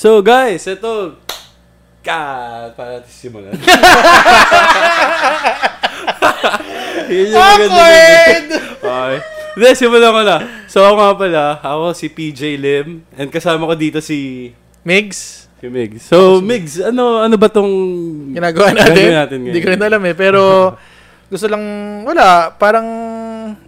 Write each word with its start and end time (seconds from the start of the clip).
So 0.00 0.24
guys, 0.24 0.64
ito 0.64 1.20
ka 2.00 2.20
para 2.72 3.04
simulan. 3.04 3.52
Yun 7.12 7.26
yung 7.28 7.36
Awkward! 7.36 8.46
Okay. 8.80 9.14
Hindi, 9.60 9.68
simulan 9.76 10.16
ko 10.16 10.22
na. 10.24 10.36
So 10.72 10.88
ako 10.88 10.94
nga 10.96 11.12
pala, 11.20 11.44
ako 11.60 11.92
si 11.92 12.08
PJ 12.08 12.56
Lim 12.56 13.04
and 13.12 13.28
kasama 13.28 13.68
ko 13.68 13.76
dito 13.76 14.00
si 14.00 14.48
Migs, 14.88 15.52
si 15.60 15.68
Migs. 15.68 16.08
So 16.08 16.40
Migs, 16.40 16.80
ano 16.80 17.20
ano 17.20 17.36
ba 17.36 17.52
tong 17.52 17.68
ginagawa 18.32 18.72
natin. 18.72 19.04
Natin. 19.12 19.38
Hindi 19.52 19.60
ko 19.60 19.68
rin 19.68 19.84
alam 19.84 20.00
eh. 20.00 20.16
Pero 20.16 20.40
gusto 21.28 21.44
lang, 21.44 21.60
wala, 22.08 22.56
parang 22.56 22.88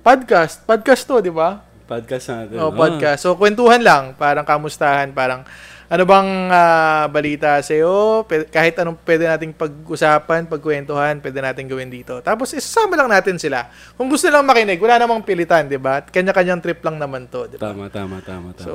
podcast. 0.01 0.65
Podcast 0.65 1.05
to, 1.05 1.21
di 1.21 1.29
ba? 1.29 1.61
podcast 1.93 2.25
natin? 2.33 2.57
O, 2.57 2.73
Ah. 2.73 2.75
podcast. 2.75 3.21
So, 3.21 3.37
kwentuhan 3.37 3.85
lang. 3.85 4.17
Parang 4.17 4.49
kamustahan. 4.49 5.13
Parang, 5.13 5.45
ano 5.93 6.09
bang 6.09 6.29
ah, 6.49 7.05
balita 7.05 7.61
sa'yo? 7.61 8.25
Pe- 8.25 8.49
kahit 8.49 8.81
anong 8.81 8.97
pwede 8.99 9.29
nating 9.29 9.53
pag-usapan, 9.53 10.49
pagkwentuhan, 10.49 11.21
pwede 11.21 11.39
nating 11.39 11.69
gawin 11.69 11.93
dito. 11.93 12.17
Tapos, 12.19 12.57
isasama 12.57 12.97
lang 12.97 13.13
natin 13.13 13.37
sila. 13.37 13.69
Kung 13.93 14.09
gusto 14.09 14.25
lang 14.27 14.41
makinig, 14.43 14.81
wala 14.81 14.97
namang 14.97 15.21
pilitan, 15.21 15.69
di 15.69 15.77
ba? 15.77 16.01
Kanya-kanyang 16.01 16.65
trip 16.65 16.81
lang 16.81 16.97
naman 16.97 17.29
to, 17.29 17.45
di 17.45 17.61
ba? 17.61 17.69
Tama, 17.69 17.93
tama, 17.93 18.25
tama, 18.25 18.57
tama. 18.57 18.65
So, 18.65 18.73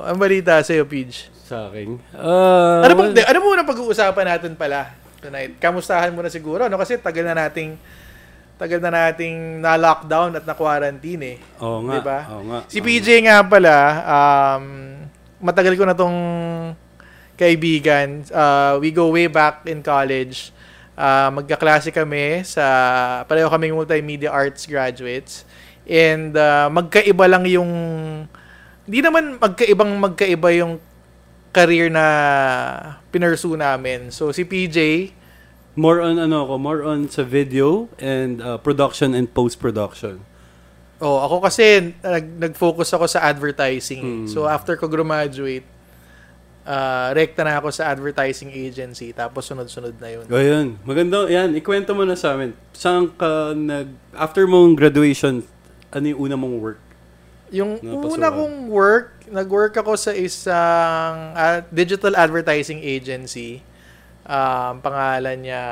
ang 0.00 0.16
balita 0.16 0.56
sa'yo, 0.64 0.88
Pidge. 0.88 1.28
sa 1.44 1.68
akin. 1.68 2.00
Ah, 2.16 2.88
Ano 2.88 2.92
bang, 2.96 3.12
well, 3.12 3.28
ano 3.28 3.38
muna 3.38 3.62
pag-uusapan 3.62 4.26
natin 4.26 4.56
pala 4.56 4.96
tonight? 5.20 5.60
Kamustahan 5.60 6.08
muna 6.10 6.32
siguro, 6.32 6.66
no? 6.66 6.80
Kasi 6.80 6.96
tagal 6.96 7.22
na 7.22 7.36
nating 7.36 7.76
tagal 8.56 8.80
na 8.80 8.88
nating 8.88 9.60
na-lockdown 9.60 10.40
at 10.40 10.48
na-quarantine 10.48 11.22
eh. 11.22 11.60
Oo 11.60 11.84
nga. 11.84 11.92
Di 11.92 12.00
ba? 12.00 12.18
Oo 12.32 12.42
nga. 12.48 12.58
Si 12.64 12.80
PJ 12.80 13.28
nga 13.28 13.44
pala, 13.44 13.76
um, 14.08 14.64
matagal 15.40 15.74
ko 15.76 15.84
na 15.84 15.96
tong 15.96 16.18
kaibigan. 17.36 18.24
Uh, 18.32 18.80
we 18.80 18.90
go 18.90 19.12
way 19.12 19.28
back 19.28 19.64
in 19.68 19.84
college. 19.84 20.50
Uh, 20.96 21.28
magkaklase 21.28 21.92
kami 21.92 22.40
sa, 22.48 22.64
pareho 23.28 23.46
kaming 23.52 23.76
multimedia 23.76 24.32
arts 24.32 24.64
graduates. 24.64 25.44
And 25.84 26.32
uh, 26.32 26.72
magkaiba 26.72 27.28
lang 27.28 27.44
yung, 27.46 27.70
hindi 28.88 29.00
naman 29.04 29.36
magkaibang 29.36 29.92
magkaiba 30.00 30.48
yung 30.56 30.80
career 31.52 31.92
na 31.92 32.06
pinursu 33.12 33.52
namin. 33.54 34.08
So 34.08 34.32
si 34.32 34.44
PJ, 34.44 35.12
More 35.76 36.00
on 36.00 36.16
ano 36.16 36.48
ako, 36.48 36.56
more 36.56 36.80
on 36.88 37.04
sa 37.12 37.20
video 37.20 37.92
and 38.00 38.40
uh, 38.40 38.56
production 38.56 39.12
and 39.12 39.28
post-production. 39.28 40.24
Oh, 40.96 41.20
ako 41.20 41.44
kasi 41.44 41.92
nag, 42.00 42.26
nag-focus 42.40 42.96
ako 42.96 43.04
sa 43.04 43.20
advertising. 43.28 44.24
Hmm. 44.24 44.26
So 44.28 44.48
after 44.48 44.80
ko 44.80 44.88
graduate, 44.88 45.68
uh, 46.64 47.12
rekta 47.12 47.44
na 47.44 47.60
ako 47.60 47.68
sa 47.68 47.92
advertising 47.92 48.48
agency 48.48 49.12
tapos 49.12 49.44
sunod-sunod 49.44 49.92
na 50.00 50.08
'yun. 50.08 50.24
O 50.26 50.40
yun, 50.40 50.66
maganda, 50.88 51.28
yan, 51.28 51.52
ikwento 51.52 51.92
mo 51.92 52.08
na 52.08 52.16
sa 52.16 52.32
amin. 52.32 52.56
Saan 52.72 53.12
ka 53.12 53.52
nag, 53.52 53.92
after 54.16 54.48
mong 54.48 54.72
graduation, 54.72 55.44
ano 55.92 56.04
yung 56.08 56.20
una 56.32 56.36
mong 56.36 56.56
work? 56.64 56.80
Yung 57.54 57.78
Napasukan. 57.78 58.10
una 58.18 58.28
kong 58.32 58.56
work, 58.72 59.08
nag-work 59.30 59.74
ako 59.78 59.94
sa 59.94 60.10
isang 60.10 61.14
ah, 61.36 61.62
digital 61.70 62.18
advertising 62.18 62.82
agency. 62.82 63.62
Um, 64.26 64.82
pangalan 64.82 65.46
niya 65.46 65.62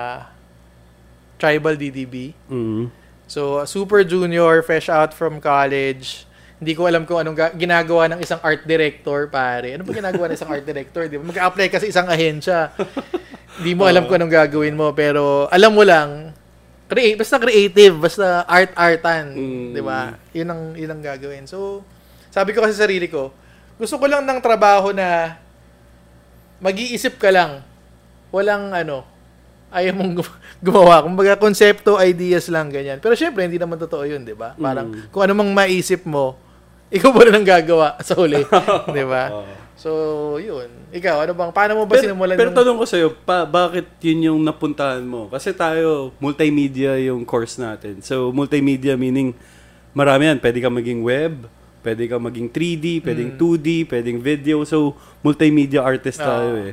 Tribal 1.35 1.75
DDB. 1.75 2.31
Mm. 2.47 3.04
So, 3.25 3.65
super 3.65 4.05
junior, 4.05 4.61
fresh 4.61 4.93
out 4.93 5.17
from 5.17 5.41
college. 5.41 6.29
Hindi 6.61 6.73
ko 6.77 6.87
alam 6.87 7.09
kung 7.09 7.21
anong 7.21 7.37
ga- 7.37 7.57
ginagawa 7.57 8.09
ng 8.13 8.21
isang 8.21 8.41
art 8.45 8.65
director, 8.65 9.27
pare. 9.29 9.75
Ano 9.75 9.83
ba 9.85 9.93
ginagawa 9.97 10.31
ng 10.31 10.37
isang 10.37 10.53
art 10.53 10.65
director? 10.65 11.09
Di 11.09 11.17
ba? 11.17 11.25
Mag-apply 11.25 11.67
ka 11.73 11.81
sa 11.81 11.89
isang 11.89 12.07
ahensya. 12.09 12.73
Hindi 13.61 13.73
mo 13.75 13.87
alam 13.89 14.05
kung 14.07 14.19
anong 14.21 14.35
gagawin 14.35 14.75
mo, 14.75 14.93
pero 14.93 15.47
alam 15.49 15.73
mo 15.73 15.83
lang, 15.87 16.35
create, 16.91 17.17
basta 17.17 17.41
creative, 17.41 17.97
basta 17.97 18.45
art-artan. 18.45 19.35
Mm. 19.35 19.69
Di 19.73 19.83
ba? 19.83 20.15
Yun 20.37 20.49
ang, 20.51 20.63
yun 20.77 20.91
ang 20.93 21.03
gagawin. 21.03 21.45
So, 21.49 21.83
sabi 22.35 22.51
ko 22.53 22.61
kasi 22.61 22.77
sa 22.77 22.87
sarili 22.87 23.07
ko, 23.07 23.31
gusto 23.79 23.99
ko 23.99 24.07
lang 24.07 24.23
ng 24.27 24.41
trabaho 24.43 24.95
na 24.95 25.39
mag-iisip 26.63 27.19
ka 27.19 27.31
lang. 27.31 27.63
Walang 28.35 28.75
ano, 28.75 29.07
ayaw 29.75 29.93
mong 29.93 30.13
gum- 30.15 30.37
gumawa. 30.67 31.03
Kumbaga, 31.03 31.35
konsepto, 31.35 31.99
ideas 31.99 32.47
lang, 32.47 32.71
ganyan. 32.71 32.97
Pero 32.97 33.13
syempre, 33.13 33.43
hindi 33.43 33.59
naman 33.59 33.77
totoo 33.77 34.07
yun, 34.07 34.23
di 34.23 34.33
ba? 34.33 34.55
Parang, 34.55 34.89
Mm. 34.89 35.11
kung 35.11 35.21
ano 35.21 35.33
mang 35.35 35.51
maisip 35.51 36.03
mo, 36.05 36.39
ikaw 36.95 37.11
ba 37.11 37.27
rin 37.27 37.35
ang 37.35 37.45
gagawa 37.45 37.99
sa 38.07 38.15
huli. 38.15 38.47
di 38.89 39.05
ba? 39.05 39.25
So, 39.75 39.91
yun. 40.39 40.71
Ikaw, 40.89 41.27
ano 41.27 41.33
bang, 41.35 41.51
paano 41.51 41.75
mo 41.75 41.83
ba 41.83 41.99
Pero, 41.99 42.07
sinimulan 42.07 42.39
pero 42.39 42.49
yung... 42.49 42.57
tanong 42.57 42.79
ko 42.79 42.87
sa'yo, 42.87 43.09
pa, 43.21 43.43
bakit 43.43 43.91
yun 44.01 44.31
yung 44.31 44.41
napuntahan 44.41 45.03
mo? 45.03 45.27
Kasi 45.27 45.51
tayo, 45.51 46.15
multimedia 46.17 46.95
yung 47.03 47.23
course 47.23 47.59
natin. 47.59 47.99
So, 47.99 48.31
multimedia 48.31 48.95
meaning, 48.95 49.35
marami 49.91 50.31
yan. 50.31 50.39
Pwede 50.39 50.59
ka 50.59 50.71
maging 50.71 51.03
web, 51.03 51.51
pwede 51.83 52.07
ka 52.07 52.17
maging 52.17 52.49
3D, 52.49 53.03
pwedeng 53.03 53.35
2D, 53.35 53.67
pwedeng 53.85 54.19
video. 54.19 54.63
So, 54.63 54.95
multimedia 55.21 55.83
artist 55.83 56.17
tayo 56.17 56.55
Oo. 56.55 56.65
eh. 56.65 56.73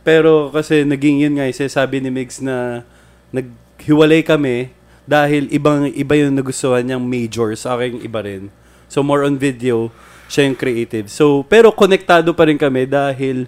Pero 0.00 0.48
kasi 0.48 0.82
naging 0.82 1.20
yun 1.20 1.34
nga, 1.36 1.44
eh, 1.44 1.52
sabi 1.52 2.00
ni 2.00 2.08
Migs 2.08 2.40
na 2.40 2.82
naghiwalay 3.30 4.24
kami 4.24 4.72
dahil 5.04 5.50
ibang 5.50 5.86
iba 5.86 6.14
yung 6.16 6.34
nagustuhan 6.34 6.80
niyang 6.82 7.02
major, 7.02 7.52
sa 7.54 7.74
akin 7.74 8.00
iba 8.00 8.20
rin. 8.22 8.48
So 8.88 9.02
more 9.02 9.22
on 9.22 9.36
video, 9.36 9.92
siya 10.26 10.48
yung 10.48 10.56
creative. 10.56 11.06
So 11.08 11.44
pero 11.44 11.68
konektado 11.70 12.32
pa 12.32 12.48
rin 12.48 12.56
kami 12.56 12.86
dahil 12.86 13.44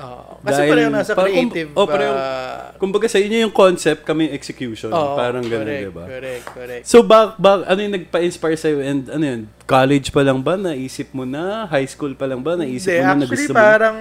Oo. 0.00 0.40
kasi 0.40 0.64
dahil- 0.64 0.72
pareho 0.72 0.88
nasa 0.90 1.12
parang- 1.12 1.28
creative. 1.30 1.68
oh, 1.76 1.84
pareho- 1.84 2.16
ah, 2.16 2.72
kumbaga 2.80 3.04
sa 3.04 3.20
inyo 3.20 3.44
yung 3.44 3.54
concept, 3.54 4.00
kami 4.02 4.26
yung 4.26 4.34
execution. 4.34 4.88
oo, 4.88 5.12
parang 5.12 5.44
ganun, 5.44 5.60
correct, 5.62 5.84
'di 5.84 5.92
ba? 5.92 6.04
Correct, 6.08 6.44
correct. 6.50 6.84
So 6.88 7.04
bak 7.04 7.36
bak 7.36 7.68
ano 7.68 7.78
yung 7.78 7.94
nagpa-inspire 7.94 8.56
sa 8.56 8.72
and 8.72 9.12
ano 9.12 9.24
yun? 9.24 9.40
College 9.68 10.08
pa 10.08 10.24
lang 10.24 10.40
ba 10.40 10.56
naisip 10.56 11.12
mo 11.12 11.22
na? 11.22 11.68
High 11.68 11.84
school 11.84 12.16
pa 12.16 12.24
lang 12.24 12.40
ba 12.40 12.56
naisip 12.56 12.88
Hindi, 12.88 12.96
mo 12.96 13.04
na 13.04 13.12
na 13.12 13.12
actually, 13.20 13.36
gusto 13.36 13.52
mo? 13.52 13.58
parang... 13.60 13.96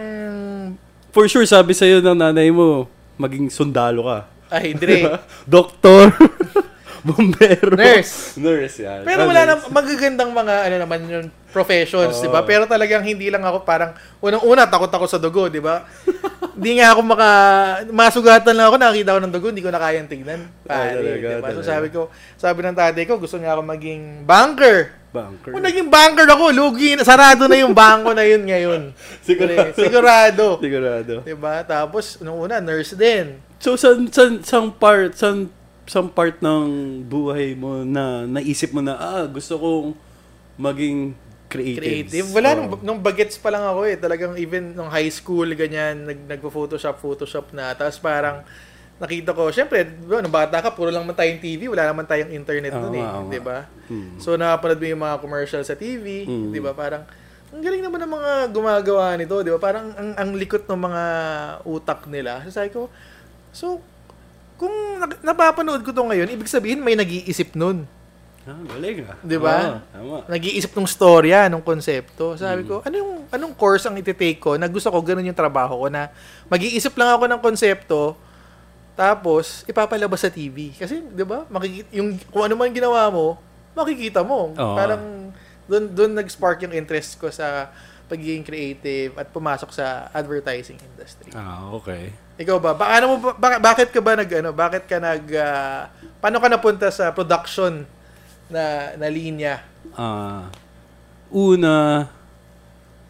For 1.09 1.25
sure 1.25 1.45
sabi 1.49 1.73
sa 1.73 1.89
ng 1.89 2.17
nanay 2.17 2.53
mo, 2.53 2.85
maging 3.17 3.49
sundalo 3.49 4.05
ka. 4.05 4.19
Ay, 4.49 4.73
Dre. 4.73 5.17
Doktor, 5.45 6.13
bombero, 7.05 7.77
Nurse. 7.77 8.35
Nurse 8.37 8.83
yan. 8.83 9.05
Pero 9.05 9.23
Ah, 9.23 9.29
wala 9.29 9.41
na 9.45 9.55
magagandang 9.71 10.31
mga 10.33 10.53
ano 10.67 10.75
naman 10.83 10.99
yung 11.07 11.27
professions, 11.49 12.13
Oo. 12.17 12.21
'di 12.21 12.29
ba? 12.29 12.41
Pero 12.43 12.67
talagang 12.69 13.01
hindi 13.01 13.31
lang 13.31 13.41
ako 13.41 13.63
parang 13.63 13.95
unang-una 14.19 14.67
takot 14.67 14.91
ako 14.91 15.05
sa 15.07 15.21
dugo, 15.21 15.47
'di 15.47 15.61
ba? 15.63 15.85
Hindi 16.59 16.81
nga 16.81 16.91
ako 16.91 17.01
maka 17.07 17.29
masugatan 17.89 18.53
lang 18.53 18.67
ako 18.67 18.75
nakakita 18.77 19.15
ko 19.15 19.19
ng 19.23 19.33
dugo, 19.33 19.47
hindi 19.49 19.63
ko 19.63 19.71
na 19.71 19.79
kayang 19.81 20.09
tignan. 20.11 20.41
Pare, 20.67 20.99
talaga, 20.99 21.27
'di 21.29 21.41
ba? 21.41 21.47
So 21.49 21.61
talaga. 21.63 21.71
sabi 21.71 21.87
ko, 21.89 22.01
sabi 22.35 22.59
ng 22.67 22.77
tatay 22.77 23.03
ko, 23.07 23.13
gusto 23.15 23.39
niya 23.39 23.55
ako 23.55 23.61
maging 23.63 24.01
banker. 24.27 24.98
Banker. 25.09 25.51
Kung 25.57 25.65
naging 25.65 25.89
banker 25.89 26.29
ako, 26.29 26.53
lugi 26.53 26.93
na, 26.93 27.01
sarado 27.01 27.49
na 27.49 27.57
yung 27.57 27.73
bangko 27.73 28.13
na 28.13 28.21
yun 28.21 28.45
ngayon. 28.45 28.81
Sigurado. 29.25 29.73
Sigurado. 29.73 30.45
Sigurado. 30.61 31.13
'Di 31.25 31.33
ba? 31.33 31.65
Tapos 31.65 32.21
nung 32.21 32.37
una 32.37 32.61
nurse 32.61 32.93
din. 32.93 33.41
So, 33.59 33.75
san, 33.75 34.07
san, 34.13 34.39
san 34.45 34.71
part, 34.71 35.19
san, 35.19 35.51
san 35.83 36.07
part 36.07 36.39
ng 36.39 37.01
buhay 37.03 37.59
mo 37.59 37.83
na 37.83 38.23
naisip 38.23 38.71
mo 38.71 38.79
na, 38.79 38.95
ah, 38.95 39.27
gusto 39.27 39.59
kong 39.59 39.97
maging 40.55 41.11
creative. 41.51 42.07
creative. 42.07 42.27
Wala, 42.31 42.55
nung, 42.55 42.69
nung 42.79 42.99
bagets 43.03 43.35
pa 43.35 43.51
lang 43.51 43.65
ako 43.67 43.83
eh. 43.83 43.97
Talagang 43.99 44.37
even 44.39 44.71
nung 44.77 44.87
high 44.87 45.11
school, 45.11 45.49
ganyan, 45.57 46.07
nag, 46.07 46.19
nagpo-photoshop, 46.29 47.01
photoshop 47.01 47.51
na. 47.51 47.75
Tapos 47.75 47.99
parang, 47.99 48.45
nakita 48.99 49.31
ko, 49.31 49.47
syempre, 49.47 49.87
diba, 49.87 50.19
nung 50.19 50.29
bata 50.29 50.59
ka, 50.59 50.69
puro 50.69 50.91
lang 50.91 51.07
man 51.07 51.15
tayong 51.15 51.39
TV, 51.39 51.65
wala 51.65 51.87
naman 51.87 52.03
tayong 52.03 52.29
internet 52.29 52.75
Oo 52.75 52.83
nun 52.83 52.93
eh. 52.93 53.01
nga. 53.01 53.23
Di 53.25 53.39
ba? 53.39 53.59
Hmm. 53.87 54.19
So, 54.19 54.35
nakapanood 54.35 54.77
mo 54.77 54.87
yung 54.87 55.01
mga 55.01 55.17
commercial 55.17 55.63
sa 55.63 55.73
TV, 55.73 56.27
Mm. 56.27 56.51
di 56.51 56.59
ba? 56.59 56.71
Parang, 56.71 57.07
ang 57.49 57.61
galing 57.63 57.79
naman 57.79 57.97
ng 57.97 58.11
mga 58.11 58.31
gumagawa 58.51 59.15
nito, 59.15 59.39
di 59.39 59.49
ba? 59.49 59.57
Parang, 59.57 59.95
ang, 59.95 60.09
ang 60.13 60.29
likot 60.35 60.67
ng 60.67 60.79
mga 60.81 61.03
utak 61.63 62.05
nila. 62.05 62.43
So, 62.43 62.51
sabi 62.53 62.69
ko, 62.69 62.91
so, 63.49 63.79
kung 64.55 64.75
napapanood 65.23 65.79
ko 65.81 65.95
to 65.95 66.03
ngayon, 66.03 66.27
ibig 66.27 66.51
sabihin 66.51 66.83
may 66.83 66.93
nag-iisip 66.93 67.55
nun. 67.55 67.87
Ah, 68.43 68.55
galing 68.67 69.05
ah. 69.05 69.15
Di 69.21 69.37
ba? 69.37 69.79
Tama. 69.87 70.27
nag-iisip 70.27 70.73
ng 70.73 70.83
storya, 70.83 71.47
ng 71.47 71.61
konsepto. 71.61 72.35
Sabi 72.35 72.65
Mm. 72.65 72.67
ko, 72.67 72.75
anong 72.81 73.11
anong 73.29 73.53
course 73.53 73.85
ang 73.85 73.95
iti-take 73.95 74.37
ko 74.37 74.57
na 74.57 74.65
gusto 74.65 74.89
ko 74.89 74.99
ganun 74.99 75.23
yung 75.23 75.37
trabaho 75.37 75.79
ko 75.79 75.87
na 75.87 76.09
mag-iisip 76.47 76.91
lang 76.93 77.13
ako 77.13 77.29
ng 77.29 77.39
konsepto 77.39 78.17
tapos 78.99 79.63
ipapalabas 79.63 80.19
sa 80.19 80.27
TV. 80.27 80.75
Kasi 80.75 80.99
'di 80.99 81.23
ba? 81.23 81.47
Makikita 81.47 81.87
yung 81.95 82.19
kung 82.27 82.43
ano 82.43 82.59
man 82.59 82.67
ginawa 82.67 83.07
mo, 83.07 83.39
makikita 83.71 84.19
mo. 84.27 84.51
Oo. 84.51 84.75
Parang 84.75 85.31
doon 85.71 85.87
doon 85.87 86.11
nag-spark 86.19 86.67
yung 86.67 86.75
interest 86.75 87.15
ko 87.15 87.31
sa 87.31 87.71
pagiging 88.11 88.43
creative 88.43 89.15
at 89.15 89.31
pumasok 89.31 89.71
sa 89.71 90.09
advertising 90.11 90.75
industry. 90.75 91.31
Ah, 91.31 91.71
okay. 91.71 92.11
Ikaw 92.41 92.57
ba? 92.59 92.75
Ba 92.75 92.99
ano 92.99 93.05
mo 93.05 93.15
ba, 93.23 93.31
ba- 93.37 93.61
bakit 93.61 93.93
ka 93.95 94.03
ba 94.03 94.19
nag 94.19 94.27
ano, 94.27 94.51
bakit 94.51 94.83
ka 94.83 94.99
nag 94.99 95.23
ah, 95.39 95.87
paano 96.19 96.43
ka 96.43 96.51
napunta 96.51 96.91
sa 96.91 97.15
production 97.15 97.87
na 98.51 98.97
na 98.99 99.07
linya? 99.07 99.63
Ah, 99.95 100.51
una, 101.31 102.09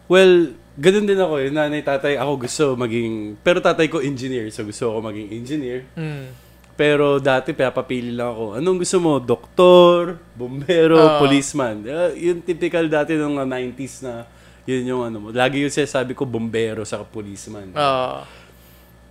well, 0.06 0.54
ganun 0.80 1.04
din 1.04 1.20
ako, 1.20 1.34
yung 1.44 1.56
nanay, 1.56 1.84
tatay, 1.84 2.16
ako 2.16 2.32
gusto 2.40 2.64
maging, 2.74 3.36
pero 3.44 3.60
tatay 3.60 3.86
ko 3.86 4.00
engineer, 4.00 4.48
so 4.48 4.64
gusto 4.64 4.88
ako 4.88 4.98
maging 5.04 5.28
engineer. 5.30 5.84
Mm. 5.92 6.32
Pero 6.72 7.20
dati, 7.20 7.52
papapili 7.52 8.08
lang 8.08 8.32
ako, 8.32 8.44
anong 8.56 8.78
gusto 8.80 8.96
mo? 8.96 9.20
Doktor, 9.20 10.16
bombero, 10.32 10.96
Ah. 10.96 11.20
policeman. 11.20 11.84
Uh, 11.84 12.16
yung 12.16 12.40
typical 12.40 12.88
dati 12.88 13.12
ng 13.12 13.36
mga 13.36 13.46
90s 13.46 14.00
na, 14.00 14.24
yun 14.64 14.88
yung 14.88 15.02
ano 15.04 15.16
mo. 15.20 15.28
Lagi 15.28 15.60
yung 15.60 15.68
sinasabi 15.68 16.16
ko, 16.16 16.24
bombero 16.24 16.80
sa 16.88 17.04
policeman. 17.04 17.76
Ah. 17.76 18.24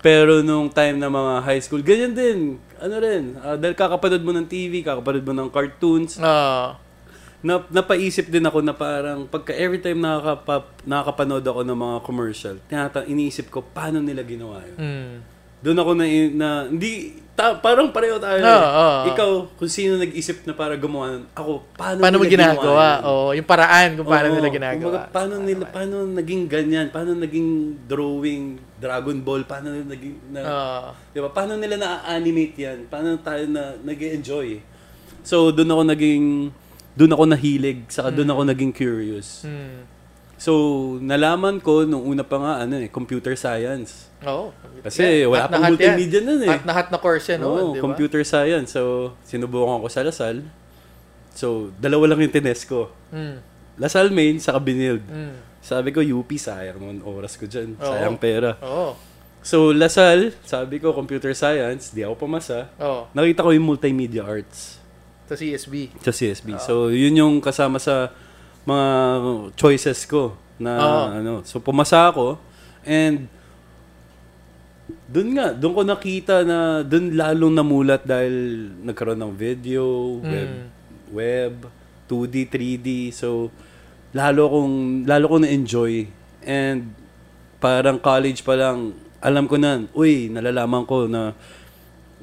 Pero 0.02 0.42
nung 0.42 0.72
time 0.72 0.98
na 0.98 1.12
mga 1.12 1.34
high 1.44 1.62
school, 1.62 1.84
ganyan 1.84 2.16
din. 2.16 2.40
Ano 2.82 2.96
rin, 2.98 3.38
ah, 3.38 3.54
dahil 3.54 3.78
kakapanood 3.78 4.24
mo 4.24 4.32
ng 4.34 4.48
TV, 4.48 4.82
kakapanood 4.82 5.26
mo 5.28 5.34
ng 5.38 5.50
cartoons, 5.54 6.18
Ah. 6.18 6.74
Na, 7.40 7.64
napaisip 7.72 8.28
din 8.28 8.44
ako 8.44 8.60
na 8.60 8.76
parang 8.76 9.24
pagka 9.24 9.56
every 9.56 9.80
time 9.80 10.04
nakakapa, 10.04 10.68
nakakapanood 10.84 11.46
ako 11.46 11.62
ng 11.64 11.78
mga 11.78 11.98
commercial, 12.04 12.56
tinata, 12.68 13.08
iniisip 13.08 13.48
ko, 13.48 13.64
paano 13.64 14.04
nila 14.04 14.28
ginawa 14.28 14.60
yun? 14.68 14.78
Mm. 14.78 15.14
Doon 15.60 15.78
ako 15.80 15.92
na, 15.92 16.06
na 16.32 16.48
hindi, 16.72 17.20
ta, 17.36 17.52
parang 17.56 17.92
pareho 17.92 18.16
tayo. 18.16 18.40
Oo, 18.40 18.48
eh. 18.48 18.64
oo. 18.80 19.00
Ikaw, 19.12 19.30
kung 19.60 19.72
sino 19.72 20.00
nag-isip 20.00 20.48
na 20.48 20.56
para 20.56 20.80
gumawa, 20.80 21.20
nun, 21.20 21.28
ako, 21.36 21.68
paano, 21.76 22.00
Paano 22.00 22.16
mo 22.16 22.24
nila 22.24 22.36
ginagawa? 22.36 22.88
yun? 22.88 23.04
Oo, 23.08 23.28
yung 23.36 23.48
paraan 23.48 23.90
kung 24.00 24.08
paano 24.08 24.28
Oo, 24.32 24.36
nila 24.40 24.50
ginagawa. 24.52 24.84
kumbaga, 24.88 25.12
paano 25.12 25.34
nila, 25.44 25.64
paano 25.68 25.96
naging 26.16 26.42
ganyan? 26.48 26.88
Paano 26.92 27.12
naging 27.12 27.50
drawing, 27.88 28.44
Dragon 28.80 29.20
Ball? 29.20 29.44
Paano 29.44 29.68
nila 29.76 29.88
naging, 29.92 30.16
na, 30.32 30.40
Ah. 30.44 30.88
Di 31.12 31.20
ba? 31.20 31.28
Paano 31.28 31.60
nila 31.60 31.76
na-animate 31.76 32.56
yan? 32.56 32.80
Paano 32.88 33.20
tayo 33.20 33.44
na 33.48 33.76
nag 33.80 34.00
enjoy 34.00 34.60
So, 35.28 35.52
doon 35.52 35.68
ako 35.68 35.84
naging, 35.92 36.26
doon 36.98 37.12
ako 37.14 37.24
nahilig, 37.30 37.80
saka 37.92 38.10
doon 38.10 38.30
ako 38.30 38.42
naging 38.50 38.74
curious. 38.74 39.44
Mm. 39.46 39.86
So, 40.40 40.54
nalaman 41.04 41.60
ko 41.60 41.84
nung 41.84 42.08
una 42.08 42.24
pa 42.24 42.40
nga, 42.40 42.54
ano 42.64 42.80
eh, 42.80 42.88
computer 42.88 43.36
science. 43.36 44.08
Oo. 44.24 44.56
Kasi 44.80 45.28
wala 45.28 45.46
Hot 45.46 45.52
na 45.52 45.60
pang 45.60 45.76
multimedia 45.76 46.24
yan. 46.24 46.28
nun 46.32 46.42
eh. 46.48 46.50
Hot 46.56 46.64
na 46.64 46.72
hot 46.72 46.90
na 46.96 46.98
course 46.98 47.28
yan, 47.28 47.44
Oo, 47.44 47.52
no? 47.52 47.64
di 47.76 47.80
ba? 47.80 47.84
computer 47.84 48.24
science. 48.24 48.72
So, 48.72 49.14
sinubukan 49.28 49.84
ko 49.84 49.92
sa 49.92 50.00
Lasal. 50.00 50.48
So, 51.36 51.76
dalawa 51.76 52.16
lang 52.16 52.24
yung 52.24 52.32
tines 52.32 52.64
ko. 52.64 52.88
Mm. 53.12 53.44
Lasal 53.84 54.16
main, 54.16 54.40
saka 54.40 54.64
Binild. 54.64 55.04
Mm. 55.12 55.36
Sabi 55.60 55.92
ko, 55.92 56.00
UP, 56.00 56.32
sayang 56.40 56.80
naman 56.80 57.04
oras 57.04 57.36
ko 57.36 57.44
dyan. 57.44 57.76
Oo. 57.76 57.84
Sayang 57.84 58.16
pera. 58.16 58.56
Oo. 58.64 58.96
So, 59.44 59.76
Lasal, 59.76 60.32
sabi 60.48 60.80
ko, 60.80 60.96
computer 60.96 61.36
science, 61.36 61.92
di 61.92 62.00
ako 62.08 62.16
pumasa. 62.16 62.72
Oo. 62.80 63.12
Nakita 63.12 63.44
ko 63.44 63.52
yung 63.52 63.68
multimedia 63.68 64.24
arts 64.24 64.79
Sa 65.30 65.38
CSB. 65.38 65.94
sa 66.02 66.10
CSB. 66.10 66.58
So, 66.58 66.90
yun 66.90 67.14
yung 67.14 67.38
kasama 67.38 67.78
sa 67.78 68.10
mga 68.66 68.86
choices 69.54 70.04
ko 70.04 70.34
na 70.58 70.72
Oo. 70.76 71.04
ano. 71.14 71.34
So, 71.46 71.62
pumasa 71.62 72.10
ako 72.10 72.42
and 72.82 73.30
doon 75.06 75.38
nga, 75.38 75.54
doon 75.54 75.74
ko 75.74 75.82
nakita 75.84 76.42
na 76.42 76.58
doon 76.82 77.14
lalong 77.14 77.54
namulat 77.56 78.02
dahil 78.04 78.34
nagkaroon 78.84 79.18
ng 79.20 79.34
video, 79.34 79.86
web, 80.20 80.50
Mm. 80.50 80.66
web, 81.12 81.54
2D, 82.06 82.46
3D. 82.46 82.88
So, 83.12 83.54
lalo 84.10 84.50
kong 84.50 84.76
lalo 85.06 85.26
ko 85.28 85.38
na-enjoy 85.38 86.10
and 86.42 86.90
parang 87.62 88.02
college 88.02 88.42
pa 88.42 88.58
lang 88.58 88.94
alam 89.20 89.46
ko 89.46 89.60
na, 89.60 89.84
uy, 89.94 90.32
nalalaman 90.32 90.88
ko 90.88 91.04
na 91.06 91.36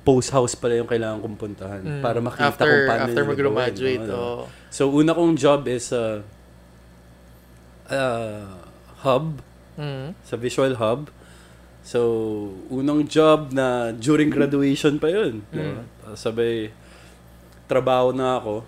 post 0.07 0.31
house 0.31 0.55
pala 0.55 0.79
yung 0.79 0.87
kailangan 0.87 1.19
kong 1.19 1.35
puntahan 1.35 1.83
Mm. 1.83 1.99
para 1.99 2.23
makita 2.23 2.47
after, 2.47 2.63
kung 2.65 2.87
paano 2.87 3.03
After 3.11 3.23
nila 3.27 3.51
mag-graduate. 3.51 4.07
oo. 4.07 4.47
So, 4.71 4.83
una 4.89 5.11
kong 5.11 5.35
job 5.35 5.67
is 5.67 5.91
uh, 5.91 6.23
uh, 7.91 8.47
hub, 9.03 9.43
Mm. 9.77 10.17
sa 10.23 10.39
visual 10.39 10.73
hub. 10.73 11.13
So, 11.83 12.01
unang 12.67 13.05
job 13.05 13.53
na 13.53 13.93
during 13.93 14.33
graduation 14.33 14.97
pa 14.97 15.07
yun. 15.07 15.45
Mm. 15.51 15.53
diba? 15.53 15.83
Sabay, 16.15 16.73
trabaho 17.67 18.11
na 18.11 18.41
ako. 18.41 18.65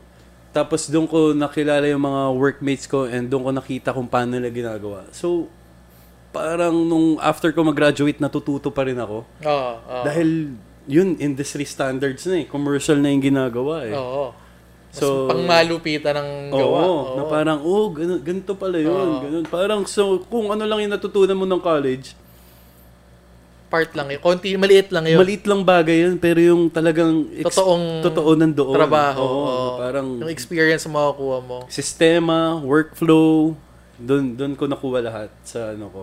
Tapos 0.51 0.85
doon 0.87 1.07
ko 1.07 1.33
nakilala 1.33 1.87
yung 1.87 2.03
mga 2.03 2.23
workmates 2.35 2.85
ko 2.85 3.07
and 3.07 3.27
doon 3.27 3.43
ko 3.43 3.51
nakita 3.53 3.91
kung 3.91 4.05
paano 4.05 4.35
nila 4.35 4.51
ginagawa. 4.51 5.07
So, 5.11 5.49
parang 6.29 6.77
nung 6.85 7.17
after 7.19 7.51
ko 7.51 7.65
mag-graduate, 7.65 8.19
natututo 8.19 8.69
pa 8.69 8.85
rin 8.85 8.99
ako. 8.99 9.25
Oo. 9.41 9.73
oo. 9.81 10.03
Dahil 10.05 10.53
yun, 10.89 11.15
industry 11.19 11.63
standards 11.63 12.25
na 12.25 12.41
eh. 12.41 12.47
Commercial 12.47 12.97
na 12.97 13.09
yung 13.09 13.21
ginagawa 13.23 13.85
eh. 13.85 13.93
Oo. 13.93 14.33
Mas 14.89 14.97
So- 14.97 15.29
pangmalupitan 15.29 16.17
ng 16.17 16.31
gawa. 16.51 16.81
Oo, 16.81 17.01
na 17.15 17.23
parang, 17.29 17.61
oh, 17.61 17.93
ganun, 17.93 18.19
ganito 18.19 18.57
pala 18.57 18.81
yun. 18.81 18.89
Oo. 18.91 19.21
Ganun. 19.21 19.45
Parang, 19.47 19.85
so, 19.85 20.25
kung 20.25 20.49
ano 20.49 20.65
lang 20.65 20.81
yung 20.81 20.91
natutunan 20.91 21.37
mo 21.37 21.45
ng 21.45 21.61
college, 21.61 22.17
Part 23.69 23.93
lang 23.93 24.09
yun. 24.09 24.17
Konti, 24.19 24.57
maliit 24.57 24.89
lang 24.89 25.05
yun. 25.05 25.21
maliit 25.21 25.45
lang 25.45 25.61
bagay 25.61 26.09
yun, 26.09 26.17
pero 26.17 26.41
yung 26.41 26.73
talagang 26.73 27.29
ex- 27.37 27.53
Totoong 27.53 28.01
totoo 28.01 28.33
nandoon. 28.33 28.73
trabaho. 28.73 29.21
Oo, 29.21 29.45
oo. 29.45 29.69
parang 29.77 30.09
Yung 30.19 30.33
experience 30.33 30.89
mo 30.89 30.97
makukuha 30.97 31.39
mo. 31.45 31.59
sistema, 31.69 32.57
workflow, 32.57 33.53
doon 34.01 34.33
doon 34.33 34.57
ko 34.57 34.65
nakuha 34.65 35.05
lahat 35.05 35.29
sa 35.45 35.77
ano 35.77 35.93
ko. 35.93 36.03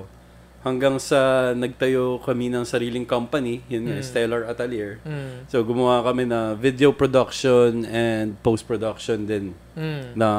Hanggang 0.66 0.98
sa 0.98 1.54
nagtayo 1.54 2.18
kami 2.20 2.50
ng 2.50 2.66
sariling 2.66 3.06
company, 3.06 3.62
yun 3.70 3.86
nga, 3.86 4.02
Mm. 4.02 4.02
Stellar 4.02 4.42
Atelier. 4.50 4.98
Mm. 5.06 5.46
So, 5.46 5.62
gumawa 5.62 6.02
kami 6.02 6.26
na 6.26 6.58
video 6.58 6.90
production 6.90 7.86
and 7.86 8.34
post-production 8.42 9.30
din 9.30 9.54
Mm. 9.78 10.18
na 10.18 10.30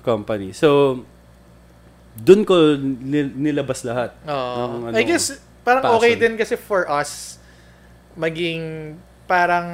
company. 0.00 0.56
So, 0.56 1.04
doon 2.16 2.48
ko 2.48 2.80
nil- 2.80 3.36
nilabas 3.36 3.84
lahat. 3.84 4.16
Ng 4.24 4.88
ano, 4.88 4.96
I 4.96 5.04
guess, 5.04 5.36
parang 5.60 5.84
okay 6.00 6.16
passion. 6.16 6.22
din 6.24 6.34
kasi 6.40 6.56
for 6.56 6.88
us, 6.88 7.36
maging 8.16 8.96
parang, 9.28 9.68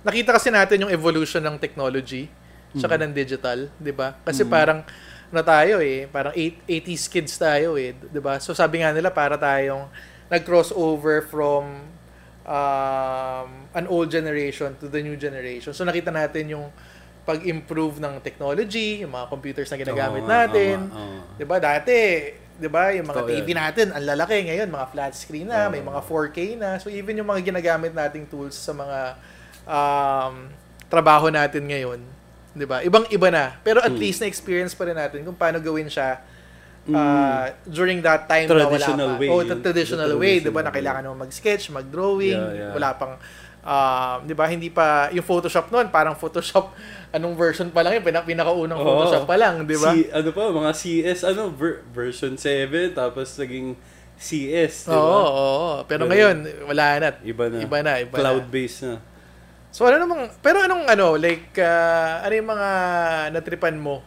nakita 0.00 0.38
kasi 0.38 0.54
natin 0.54 0.86
yung 0.86 0.92
evolution 0.92 1.42
ng 1.42 1.58
technology, 1.58 2.30
tsaka 2.72 2.94
Mm. 2.94 3.02
ng 3.02 3.12
digital, 3.12 3.58
di 3.74 3.90
ba? 3.90 4.14
Kasi 4.22 4.46
parang, 4.46 4.86
na 5.32 5.40
tayo 5.40 5.80
eh, 5.80 6.04
parang 6.12 6.36
eight- 6.36 6.60
80s 6.68 7.08
kids 7.08 7.32
tayo 7.40 7.80
eh, 7.80 7.96
di 7.96 8.20
ba? 8.20 8.36
So 8.38 8.52
sabi 8.52 8.84
nga 8.84 8.92
nila, 8.92 9.08
para 9.08 9.40
tayong 9.40 9.88
nag-crossover 10.28 11.24
from 11.26 11.88
um, 12.44 13.48
an 13.72 13.86
old 13.88 14.12
generation 14.12 14.76
to 14.78 14.86
the 14.92 15.00
new 15.00 15.16
generation. 15.16 15.72
So 15.72 15.88
nakita 15.88 16.12
natin 16.12 16.52
yung 16.52 16.68
pag-improve 17.22 18.02
ng 18.02 18.18
technology, 18.20 19.06
yung 19.06 19.14
mga 19.14 19.26
computers 19.30 19.70
na 19.70 19.78
ginagamit 19.78 20.22
nga, 20.26 20.46
natin. 20.46 20.90
nga, 20.90 20.98
oo. 20.98 21.18
'Di 21.38 21.44
ba? 21.46 21.56
Dati, 21.62 21.96
'di 22.58 22.68
ba, 22.68 22.90
yung 22.90 23.06
mga 23.06 23.22
TV 23.30 23.46
natin, 23.54 23.86
ang 23.94 24.02
lalaki 24.02 24.42
ngayon, 24.42 24.66
mga 24.66 24.86
flat 24.90 25.12
screen 25.14 25.46
na, 25.46 25.70
may 25.70 25.80
Oo. 25.80 25.88
mga 25.94 26.00
4K 26.02 26.38
na. 26.58 26.70
So 26.82 26.90
even 26.90 27.14
yung 27.14 27.30
mga 27.30 27.46
ginagamit 27.54 27.94
nating 27.94 28.26
tools 28.26 28.58
sa 28.58 28.74
mga 28.74 28.98
um, 29.64 30.50
trabaho 30.90 31.30
natin 31.30 31.62
ngayon, 31.62 32.02
'di 32.52 32.64
ba? 32.64 32.80
Ibang-iba 32.80 33.28
na. 33.28 33.44
Pero 33.58 33.78
at 33.78 33.88
Mm. 33.88 33.98
least 33.98 34.18
na 34.18 34.26
experience 34.26 34.72
pa 34.72 34.84
rin 34.84 34.94
natin 34.94 35.22
kung 35.22 35.34
paano 35.34 35.56
gawin 35.58 35.86
siya 35.86 36.20
uh, 36.84 37.44
during 37.64 38.00
that 38.00 38.26
time 38.26 38.44
Traditional 38.44 38.96
na 38.98 39.06
wala 39.06 39.14
pa. 39.14 39.20
way, 39.20 39.28
Oh, 39.30 39.42
the 39.42 39.56
traditional 39.56 40.06
the 40.06 40.16
way, 40.16 40.38
'di 40.38 40.48
ba? 40.48 40.60
Na 40.60 40.70
kailangan 40.70 41.06
mo 41.06 41.18
mag-sketch, 41.18 41.70
mag-drawing, 41.70 42.34
Yeah, 42.34 42.58
yeah. 42.68 42.72
wala 42.72 42.88
pang 42.94 43.14
um, 43.62 44.16
'di 44.22 44.34
ba? 44.34 44.44
Hindi 44.46 44.68
pa 44.68 44.86
yung 45.10 45.22
Photoshop 45.22 45.70
noon, 45.70 45.88
parang 45.88 46.12
Photoshop 46.12 46.74
anong 47.14 47.34
version 47.34 47.68
pa 47.68 47.80
lang 47.80 47.96
yun, 47.96 48.04
Pinak- 48.04 48.26
pinakaunang 48.26 48.76
Oo. 48.76 48.84
Photoshop 48.84 49.24
pa 49.24 49.36
lang, 49.36 49.62
'di 49.62 49.76
ba? 49.78 49.90
Si, 49.90 50.08
ano 50.08 50.28
pa, 50.28 50.42
mga 50.50 50.70
CS, 50.72 51.20
ano, 51.24 51.48
ver- 51.48 51.86
version 51.88 52.34
7, 52.34 52.90
tapos 52.90 53.30
naging 53.36 53.78
CS, 54.18 54.86
di 54.86 54.90
Oo, 54.90 55.02
ba? 55.02 55.18
oo. 55.20 55.70
Pero 55.84 56.04
Pero- 56.04 56.10
ngayon, 56.10 56.36
wala 56.64 56.84
na. 56.96 57.08
Iba 57.22 57.44
na. 57.46 57.56
Iba 57.58 57.78
na, 57.80 57.92
iba 57.98 58.14
na. 58.14 58.20
Cloud-based 58.20 58.80
na. 58.84 58.94
So 59.72 59.88
ano 59.88 60.04
namang, 60.04 60.28
pero 60.44 60.60
anong 60.60 60.84
ano, 60.84 61.16
like, 61.16 61.56
uh, 61.56 62.20
ano 62.20 62.32
yung 62.36 62.50
mga 62.52 62.68
natripan 63.32 63.80
mo? 63.80 64.04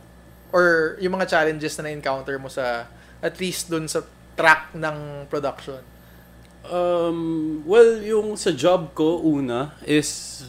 Or 0.54 0.94
yung 1.02 1.18
mga 1.18 1.26
challenges 1.26 1.74
na 1.82 1.90
na-encounter 1.90 2.38
mo 2.38 2.54
sa, 2.54 2.86
at 3.18 3.34
least 3.42 3.74
dun 3.74 3.90
sa 3.90 4.06
track 4.38 4.78
ng 4.78 5.26
production? 5.26 5.82
Um, 6.70 7.62
well, 7.66 7.98
yung 7.98 8.38
sa 8.38 8.54
job 8.54 8.94
ko, 8.94 9.26
una, 9.26 9.74
is, 9.90 10.46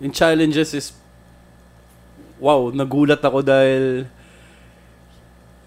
yung 0.00 0.12
challenges 0.12 0.72
is, 0.72 0.96
wow, 2.40 2.72
nagulat 2.72 3.20
ako 3.20 3.44
dahil, 3.44 4.08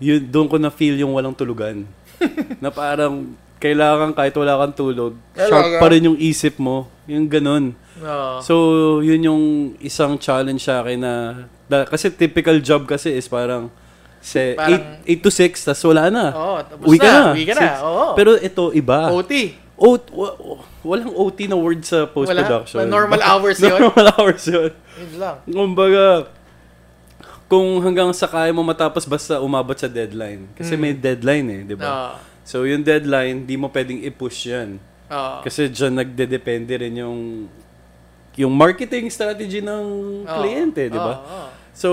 yun, 0.01 0.21
doon 0.25 0.49
ko 0.49 0.57
na-feel 0.57 0.97
yung 0.97 1.13
walang 1.13 1.37
tulugan. 1.37 1.85
na 2.63 2.73
parang, 2.73 3.37
kailangan 3.61 4.17
kahit 4.17 4.33
wala 4.33 4.59
kang 4.65 4.75
tulog, 4.75 5.13
sharp 5.37 5.71
Talaga? 5.71 5.77
pa 5.79 5.87
rin 5.93 6.09
yung 6.09 6.17
isip 6.17 6.57
mo. 6.57 6.89
Yung 7.05 7.27
ganun. 7.27 7.75
Oo. 7.99 8.39
So, 8.39 8.53
yun 8.99 9.21
yung 9.21 9.43
isang 9.79 10.15
challenge 10.15 10.63
sa 10.63 10.79
akin 10.79 10.97
na, 10.97 11.13
da- 11.65 11.83
kasi 11.83 12.07
typical 12.07 12.57
job 12.57 12.83
kasi 12.83 13.11
is 13.11 13.27
parang, 13.27 13.67
se, 14.17 14.55
Parang- 14.55 15.03
8, 15.03 15.19
to 15.19 15.29
6, 15.29 15.51
tas 15.61 15.83
wala 15.83 16.07
na. 16.07 16.25
Oo, 16.31 16.57
tapos 16.61 16.85
Uwi 16.85 16.97
ka 16.97 17.05
na. 17.05 17.11
na. 17.11 17.31
Uwi 17.31 17.43
ka 17.43 17.53
na, 17.53 17.69
oo. 17.81 18.05
Pero 18.13 18.31
ito, 18.35 18.71
iba. 18.71 19.11
OT. 19.11 19.33
O, 19.75 19.97
wa- 20.13 20.37
walang 20.81 21.11
OT 21.11 21.43
na 21.43 21.57
word 21.57 21.83
sa 21.83 22.05
post-production. 22.05 22.79
Wala? 22.79 22.87
Normal 22.89 23.19
hours 23.29 23.57
yun? 23.59 23.79
Normal 23.81 24.07
hours 24.15 24.43
yun. 24.45 24.71
Yun 24.71 25.11
lang. 25.19 25.35
Kumbaga, 25.43 26.31
kung 27.45 27.83
hanggang 27.83 28.09
sa 28.11 28.25
kaya 28.25 28.49
mo 28.49 28.63
matapos 28.63 29.03
basta 29.03 29.37
umabot 29.37 29.75
sa 29.75 29.85
deadline. 29.85 30.47
Kasi 30.55 30.73
may 30.73 30.95
deadline 30.95 31.47
eh, 31.51 31.61
di 31.65 31.75
ba? 31.75 31.85
Oo. 31.85 32.15
So, 32.43 32.63
yung 32.63 32.81
deadline, 32.81 33.43
di 33.43 33.55
mo 33.55 33.67
pwedeng 33.67 33.99
i-push 34.01 34.47
yan. 34.47 34.79
Oo. 35.11 35.35
Kasi 35.43 35.67
dyan 35.67 35.99
nagde-depende 35.99 36.73
rin 36.77 36.95
yung 36.99 37.19
yung 38.33 38.53
marketing 38.53 39.09
strategy 39.13 39.61
ng 39.61 39.85
Oo. 40.25 40.35
kliyente, 40.41 40.89
di 40.89 40.97
ba? 40.97 41.21
Oo, 41.21 41.25
oo. 41.25 41.47
So, 41.73 41.89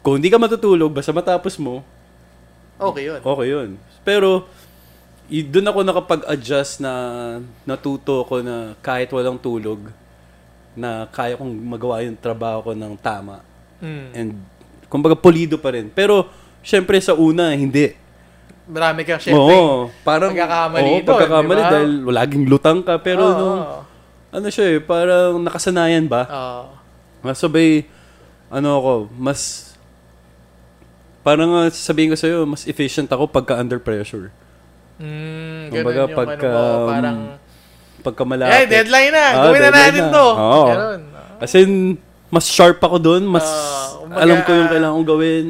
kung 0.00 0.16
hindi 0.16 0.32
ka 0.32 0.40
matutulog, 0.40 0.88
basta 0.92 1.12
matapos 1.12 1.60
mo, 1.60 1.84
Okay 2.80 3.12
yun. 3.12 3.20
okay 3.20 3.46
yun. 3.52 3.68
Pero, 4.00 4.48
y- 5.28 5.44
doon 5.44 5.68
ako 5.68 5.78
nakapag-adjust 5.84 6.80
na 6.80 6.92
natuto 7.68 8.24
ko 8.24 8.40
na 8.40 8.72
kahit 8.80 9.12
walang 9.12 9.36
tulog, 9.36 9.92
na 10.72 11.04
kaya 11.12 11.36
kong 11.36 11.52
magawa 11.60 12.00
yung 12.00 12.16
trabaho 12.16 12.64
ko 12.64 12.72
ng 12.72 12.96
tama. 12.96 13.44
Mm. 13.84 14.08
And, 14.16 14.30
kumbaga, 14.88 15.12
pulido 15.12 15.60
pa 15.60 15.76
rin. 15.76 15.92
Pero, 15.92 16.24
syempre 16.64 16.96
sa 17.04 17.12
una, 17.12 17.52
hindi. 17.52 17.99
Marami 18.70 19.02
kang 19.02 19.18
syempre. 19.18 19.42
Oo, 19.42 19.90
parang, 20.06 20.30
pagkakamali 20.30 20.86
oo, 20.86 20.98
doon, 21.02 21.08
pagkakamali 21.10 21.58
di 21.58 21.64
ba? 21.66 21.72
dahil 21.74 21.92
laging 22.06 22.44
lutang 22.46 22.80
ka. 22.80 23.02
Pero, 23.02 23.22
Oo, 23.26 23.34
nung, 23.34 23.58
oo. 23.60 23.80
ano 24.30 24.46
siya 24.46 24.66
eh, 24.70 24.78
parang 24.78 25.42
nakasanayan 25.42 26.06
ba? 26.06 26.22
Oo. 26.24 26.62
Masabay, 27.20 27.84
ano 28.48 28.68
ako, 28.78 28.92
mas, 29.18 29.74
parang 31.20 31.50
uh, 31.52 31.68
sabihin 31.68 32.14
ko 32.14 32.16
sa'yo, 32.16 32.46
mas 32.46 32.64
efficient 32.64 33.10
ako 33.10 33.26
pagka 33.26 33.58
under 33.58 33.76
pressure. 33.76 34.30
Mm, 34.96 35.68
ganun 35.68 35.82
Kumbaga, 35.82 36.00
yung 36.06 36.16
pagka, 36.16 36.48
ano 36.48 36.54
mo, 36.54 36.88
parang, 36.88 37.18
Pagka 38.00 38.22
eh, 38.24 38.28
malapit. 38.32 38.64
deadline 38.70 39.12
na. 39.12 39.24
Ah, 39.28 39.44
Gawin 39.44 39.60
na 39.60 39.70
natin 39.70 40.04
na. 40.08 40.12
to. 40.14 40.26
Oo. 40.32 40.64
Ganun. 40.72 41.00
As 41.36 41.52
in, 41.52 41.70
mas 42.30 42.46
sharp 42.48 42.80
ako 42.80 42.96
doon, 42.96 43.22
mas 43.26 43.44
Ah, 43.44 44.00
kumbaga, 44.00 44.20
alam 44.24 44.38
ko 44.40 44.50
yung 44.54 44.68
kailangan 44.70 44.94
kong 44.94 45.10
gawin. 45.10 45.46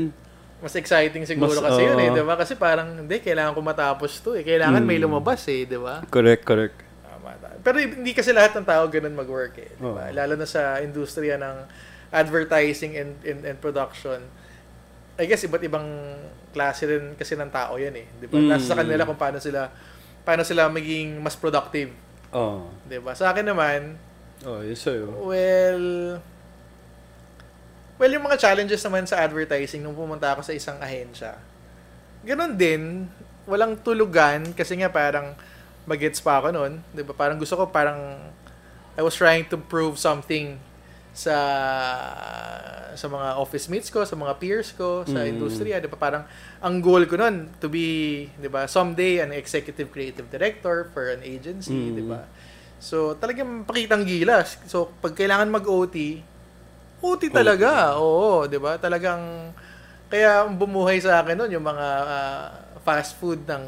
Mas 0.61 0.77
exciting 0.77 1.25
siguro 1.25 1.57
Mas, 1.57 1.65
kasi 1.65 1.81
yun 1.83 1.97
eh, 1.97 2.09
di 2.11 2.21
ba? 2.21 2.37
Kasi 2.37 2.53
parang, 2.55 3.01
hindi, 3.01 3.17
kailangan 3.19 3.53
ko 3.53 3.61
matapos 3.61 4.21
to 4.21 4.37
eh. 4.37 4.45
Kailangan 4.45 4.85
may 4.85 5.01
Mm. 5.01 5.09
lumabas 5.09 5.41
eh, 5.49 5.65
di 5.65 5.77
ba? 5.77 6.05
Correct, 6.07 6.45
correct. 6.45 6.77
Tama. 7.01 7.33
Pero 7.59 7.77
hindi 7.81 8.13
kasi 8.13 8.31
lahat 8.31 8.53
ng 8.55 8.65
tao 8.65 8.85
ganun 8.87 9.15
mag-work 9.15 9.57
eh. 9.57 9.73
Di 9.73 9.81
ba? 9.81 10.05
Oo. 10.07 10.13
Lalo 10.13 10.35
na 10.35 10.45
sa 10.45 10.77
industriya 10.79 11.37
ng 11.37 11.57
advertising 12.11 12.93
and, 12.95 13.13
and, 13.23 13.41
and 13.47 13.57
production. 13.57 14.21
I 15.17 15.25
guess 15.25 15.41
iba't 15.43 15.61
ibang 15.63 15.85
klase 16.51 16.85
rin 16.85 17.15
kasi 17.15 17.37
ng 17.37 17.49
tao 17.49 17.77
yan 17.77 17.97
eh. 17.97 18.07
Di 18.17 18.27
ba? 18.27 18.37
Mm. 18.37 18.49
Nasa 18.51 18.67
sa 18.67 18.77
kanila 18.77 19.05
kung 19.05 19.17
paano 19.17 19.41
sila 19.41 19.73
paano 20.21 20.45
sila 20.45 20.69
maging 20.69 21.17
mas 21.17 21.33
productive. 21.35 21.89
Oh. 22.31 22.69
Di 22.85 23.01
ba? 23.01 23.17
Sa 23.17 23.33
akin 23.33 23.49
naman, 23.49 23.97
Oh, 24.41 24.61
yun 24.61 24.73
sa'yo. 24.73 25.09
well, 25.21 26.17
well, 28.01 28.09
yung 28.09 28.25
mga 28.25 28.41
challenges 28.41 28.81
naman 28.81 29.05
sa 29.05 29.21
advertising 29.21 29.85
nung 29.85 29.93
pumunta 29.93 30.33
ako 30.33 30.41
sa 30.41 30.57
isang 30.57 30.81
ahensya, 30.81 31.37
ganun 32.25 32.57
din, 32.57 33.05
walang 33.45 33.77
tulugan 33.77 34.57
kasi 34.57 34.81
nga 34.81 34.89
parang 34.89 35.37
magets 35.85 36.17
pa 36.21 36.41
ako 36.41 36.49
noon, 36.49 36.81
'di 36.97 37.05
ba? 37.05 37.13
Parang 37.13 37.37
gusto 37.37 37.61
ko 37.61 37.69
parang 37.69 38.17
I 38.97 39.05
was 39.05 39.13
trying 39.13 39.45
to 39.53 39.61
prove 39.61 40.01
something 40.01 40.57
sa 41.13 41.37
sa 42.95 43.07
mga 43.07 43.37
office 43.39 43.67
mates 43.69 43.89
ko, 43.93 44.03
sa 44.03 44.15
mga 44.17 44.35
peers 44.39 44.71
ko, 44.75 45.03
sa 45.05 45.25
Mm. 45.25 45.37
industriya, 45.37 45.77
'di 45.81 45.89
ba? 45.91 45.99
Parang 45.99 46.23
ang 46.61 46.81
goal 46.81 47.05
ko 47.05 47.17
noon 47.21 47.49
to 47.61 47.69
be, 47.69 48.29
'di 48.39 48.49
ba, 48.49 48.65
someday 48.65 49.21
an 49.21 49.33
executive 49.35 49.93
creative 49.93 50.27
director 50.31 50.89
for 50.93 51.11
an 51.11 51.21
agency, 51.21 51.75
Mm. 51.91 51.95
'di 51.97 52.05
ba? 52.07 52.25
So, 52.81 53.13
talagang 53.13 53.69
pakitang 53.69 54.09
gilas. 54.09 54.57
So, 54.65 54.89
pag 55.05 55.13
kailangan 55.13 55.53
mag-OT, 55.53 56.25
OT 57.01 57.33
talaga. 57.33 57.97
Oo, 57.97 58.45
'di 58.45 58.61
ba? 58.61 58.77
Talagang 58.77 59.53
kaya 60.11 60.45
bumuhay 60.51 61.01
sa 61.01 61.23
akin 61.23 61.39
noon 61.39 61.55
yung 61.57 61.67
mga 61.67 61.87
ah, 62.05 62.47
fast 62.85 63.17
food 63.17 63.45
ng 63.49 63.65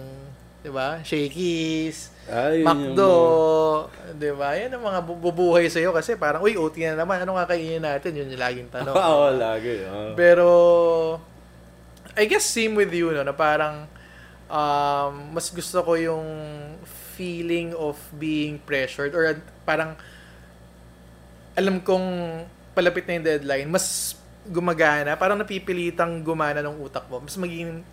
'di 0.62 0.70
ba? 0.70 1.00
Shakey's, 1.02 2.12
Ay, 2.30 2.62
McDo, 2.62 3.88
'di 4.14 4.30
ba? 4.38 4.54
Yan 4.54 4.78
ang 4.78 4.84
mga 4.84 5.00
bu- 5.02 5.18
bubuhay 5.18 5.66
sa 5.66 5.82
iyo 5.82 5.90
kasi 5.90 6.14
parang, 6.14 6.44
uy, 6.46 6.54
OT 6.54 6.78
na 6.86 7.02
naman. 7.02 7.18
Ano 7.24 7.34
nga 7.34 7.50
kainin 7.50 7.82
natin? 7.82 8.14
Yun 8.14 8.30
yung 8.36 8.42
laging 8.42 8.70
tanong. 8.70 8.94
Oo, 9.00 9.26
ba? 9.34 9.34
lagi. 9.34 9.82
oo. 9.82 10.14
Pero, 10.14 10.48
I 12.14 12.24
guess 12.30 12.46
same 12.46 12.76
with 12.78 12.92
you, 12.94 13.10
no? 13.10 13.26
Na 13.26 13.34
parang, 13.34 13.88
um, 14.46 15.12
mas 15.34 15.50
gusto 15.50 15.82
ko 15.82 15.98
yung 15.98 16.26
feeling 17.16 17.74
of 17.74 17.98
being 18.16 18.60
pressured 18.62 19.12
or 19.16 19.34
parang, 19.66 19.98
alam 21.58 21.82
kong 21.84 22.06
palapit 22.72 23.04
na 23.06 23.12
yung 23.20 23.26
deadline, 23.26 23.68
mas 23.68 24.16
gumagana, 24.42 25.14
parang 25.14 25.38
napipilitang 25.38 26.18
gumana 26.24 26.60
ng 26.64 26.82
utak 26.82 27.06
mo. 27.06 27.22
Mas 27.22 27.36
magiging, 27.38 27.84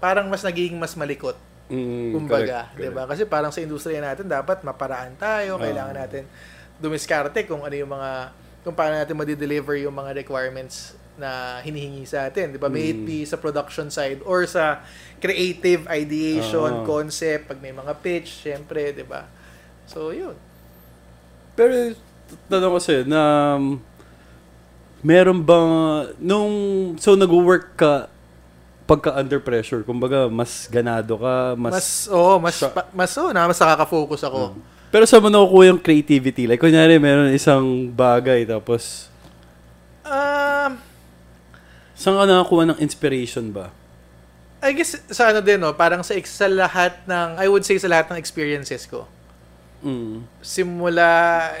parang 0.00 0.26
mas 0.30 0.40
nagiging 0.40 0.78
mas 0.78 0.94
malikot. 0.96 1.36
Mm, 1.68 2.16
Kumbaga, 2.16 2.72
correct, 2.72 2.80
'di 2.80 2.88
ba? 2.88 3.02
Kasi 3.04 3.22
parang 3.28 3.52
sa 3.52 3.60
industriya 3.60 4.00
natin 4.00 4.24
dapat 4.24 4.64
maparaan 4.64 5.12
tayo, 5.20 5.60
Oo. 5.60 5.62
kailangan 5.62 5.96
natin 6.00 6.24
dumiskarte 6.80 7.44
kung 7.44 7.60
ano 7.60 7.74
yung 7.76 7.92
mga 7.92 8.32
kung 8.64 8.72
paano 8.72 8.96
natin 8.96 9.12
ma-deliver 9.12 9.76
yung 9.76 9.92
mga 9.92 10.16
requirements 10.16 10.96
na 11.20 11.58
hinihingi 11.60 12.08
sa 12.08 12.30
atin, 12.30 12.54
'di 12.54 12.58
ba? 12.62 12.72
May 12.72 12.96
it 12.96 13.00
Mm. 13.02 13.04
be 13.04 13.18
sa 13.28 13.36
production 13.36 13.92
side 13.92 14.24
or 14.24 14.48
sa 14.48 14.80
creative 15.20 15.84
ideation, 15.92 16.80
Oo. 16.80 16.86
concept, 16.88 17.52
pag 17.52 17.60
may 17.60 17.74
mga 17.74 17.92
pitch, 18.00 18.48
syempre, 18.48 18.94
'di 18.96 19.04
ba? 19.04 19.28
So, 19.84 20.08
'yun. 20.14 20.38
Pero, 21.52 21.92
tanong 22.48 22.70
ko 22.70 22.80
sa'yo, 22.80 23.02
na 23.04 23.20
um, 23.60 23.82
meron 25.00 25.38
bang, 25.40 25.70
nung, 26.18 26.52
so 26.98 27.14
nag-work 27.14 27.74
ka 27.74 28.06
pagka 28.88 29.12
under 29.14 29.36
pressure, 29.36 29.84
kumbaga, 29.84 30.32
mas 30.32 30.64
ganado 30.66 31.20
ka, 31.20 31.52
mas, 31.60 31.72
Mas 31.76 31.88
oh, 32.08 32.40
mas 32.40 32.54
Sa- 32.56 32.72
pa- 32.72 32.88
mas 32.90 33.12
oh, 33.20 33.28
na 33.30 33.44
mas 33.44 33.60
nakaka-focus 33.60 34.24
ako. 34.24 34.56
pero 34.88 35.04
sa 35.04 35.20
mo 35.20 35.28
nakukuha 35.28 35.76
yung 35.76 35.80
creativity? 35.80 36.48
Like, 36.48 36.56
kunyari, 36.56 36.96
meron 36.96 37.28
isang 37.30 37.92
bagay, 37.92 38.48
tapos, 38.48 39.12
Um, 40.08 40.80
saan 41.92 42.16
ka 42.16 42.24
nakakuha 42.24 42.72
ng 42.72 42.78
inspiration 42.80 43.52
ba? 43.52 43.68
I 44.64 44.72
guess 44.72 44.96
sa 45.12 45.30
ano 45.30 45.44
din 45.44 45.60
no, 45.60 45.76
parang 45.76 46.00
sa 46.00 46.16
sa 46.24 46.48
lahat 46.48 47.04
ng 47.04 47.36
I 47.36 47.46
would 47.46 47.60
say 47.62 47.76
sa 47.76 47.92
lahat 47.92 48.08
ng 48.08 48.16
experiences 48.16 48.88
ko. 48.88 49.04
Mm. 49.78 50.26
simula 50.42 51.06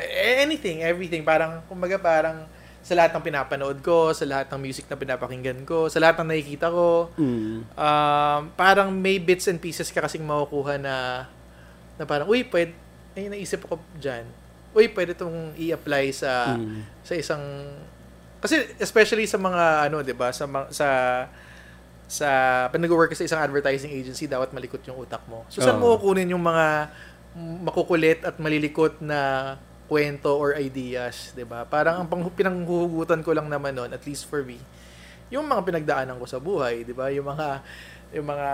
eh, 0.00 0.42
anything, 0.42 0.82
everything. 0.82 1.22
Parang, 1.22 1.62
kumbaga 1.70 2.00
parang 2.00 2.48
sa 2.88 2.96
lahat 2.96 3.12
ng 3.12 3.20
pinapanood 3.22 3.78
ko, 3.84 4.16
sa 4.16 4.24
lahat 4.24 4.48
ng 4.48 4.60
music 4.64 4.88
na 4.88 4.96
pinapakinggan 4.96 5.60
ko, 5.62 5.92
sa 5.92 6.00
lahat 6.00 6.24
ng 6.24 6.32
nakikita 6.32 6.72
ko, 6.72 7.12
Mm. 7.20 7.68
um, 7.68 8.40
parang 8.56 8.88
may 8.88 9.20
bits 9.20 9.44
and 9.44 9.60
pieces 9.60 9.92
ka 9.92 10.00
kasing 10.00 10.24
makukuha 10.24 10.80
na 10.80 11.28
na 12.00 12.08
parang, 12.08 12.24
uy, 12.24 12.48
pwede, 12.48 12.72
ay, 13.12 13.28
naisip 13.28 13.60
ako 13.62 13.76
dyan. 13.98 14.24
Uy, 14.72 14.88
pwede 14.88 15.12
itong 15.12 15.52
i-apply 15.58 16.16
sa 16.16 16.56
Mm. 16.56 16.80
sa 17.04 17.12
isang 17.12 17.44
kasi 18.38 18.54
especially 18.78 19.26
sa 19.26 19.34
mga 19.36 19.90
ano 19.90 19.98
'di 20.00 20.14
ba 20.14 20.30
sa 20.30 20.46
sa 20.70 20.88
sa 22.08 22.28
pag 22.70 22.78
nag-work 22.78 23.10
sa 23.12 23.26
isang 23.26 23.42
advertising 23.42 23.90
agency 23.90 24.24
dapat 24.24 24.48
malikot 24.54 24.80
yung 24.86 24.96
utak 24.96 25.20
mo. 25.26 25.42
So 25.50 25.58
saan 25.60 25.76
mo 25.76 25.92
Oo. 25.92 26.00
kukunin 26.00 26.30
yung 26.30 26.40
mga 26.40 26.88
makukulit 27.36 28.22
at 28.22 28.38
malilikot 28.38 29.02
na 29.02 29.54
kwento 29.88 30.30
or 30.36 30.54
ideas, 30.54 31.32
'di 31.32 31.48
ba? 31.48 31.64
Parang 31.64 32.04
ang 32.04 32.08
pinanghuhugutan 32.30 33.24
ko 33.24 33.32
lang 33.32 33.48
naman 33.48 33.72
noon 33.72 33.90
at 33.90 34.04
least 34.04 34.28
for 34.28 34.44
me 34.44 34.60
yung 35.28 35.44
mga 35.44 35.62
pinagdaanan 35.64 36.16
ko 36.16 36.26
sa 36.28 36.40
buhay, 36.40 36.84
'di 36.84 36.96
ba? 36.96 37.12
Yung 37.12 37.28
mga 37.28 37.48
yung 38.16 38.26
mga 38.28 38.50